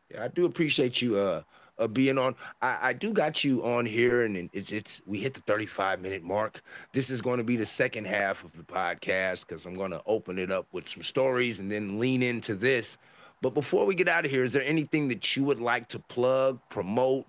[0.09, 1.43] Yeah, I do appreciate you uh,
[1.77, 2.35] uh being on.
[2.61, 6.23] I, I do got you on here, and it's it's we hit the 35 minute
[6.23, 6.61] mark.
[6.93, 10.01] This is going to be the second half of the podcast because I'm going to
[10.05, 12.97] open it up with some stories and then lean into this.
[13.41, 15.99] But before we get out of here, is there anything that you would like to
[15.99, 17.25] plug, promote,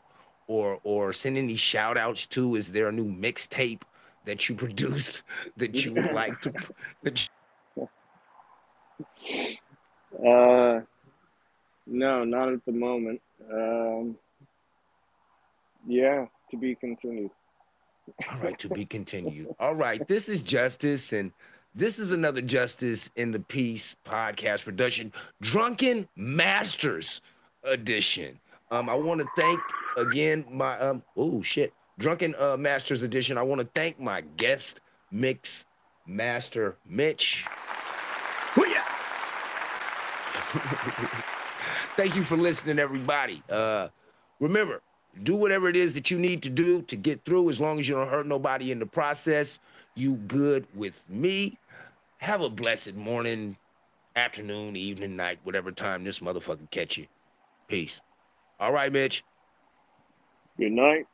[0.49, 2.57] or or send any shout outs to?
[2.57, 3.83] Is there a new mixtape
[4.25, 5.23] that you produced
[5.57, 6.53] that you would like to?
[7.05, 7.29] That you-
[10.19, 10.81] Uh,
[11.87, 13.21] no, not at the moment.
[13.53, 14.17] Um,
[15.87, 17.31] yeah, to be continued.
[18.31, 19.55] All right, to be continued.
[19.59, 21.33] All right, this is Justice, and
[21.75, 27.21] this is another Justice in the Peace podcast production, Drunken Masters
[27.65, 28.39] edition.
[28.71, 29.61] Um, I want to thank
[29.97, 33.39] again my um oh shit, Drunken uh, Masters edition.
[33.39, 34.81] I want to thank my guest
[35.11, 35.67] mix
[36.07, 37.45] master Mitch.
[41.97, 43.43] Thank you for listening, everybody.
[43.49, 43.89] Uh,
[44.41, 44.83] remember,
[45.23, 47.89] do whatever it is that you need to do to get through as long as
[47.89, 49.59] you don't hurt nobody in the process.
[49.95, 51.59] You good with me.
[52.19, 53.57] Have a blessed morning,
[54.17, 57.07] afternoon, evening, night, whatever time this motherfucker catch you.
[57.69, 58.01] Peace.
[58.61, 59.25] All right, Mitch.
[60.59, 61.07] Good night.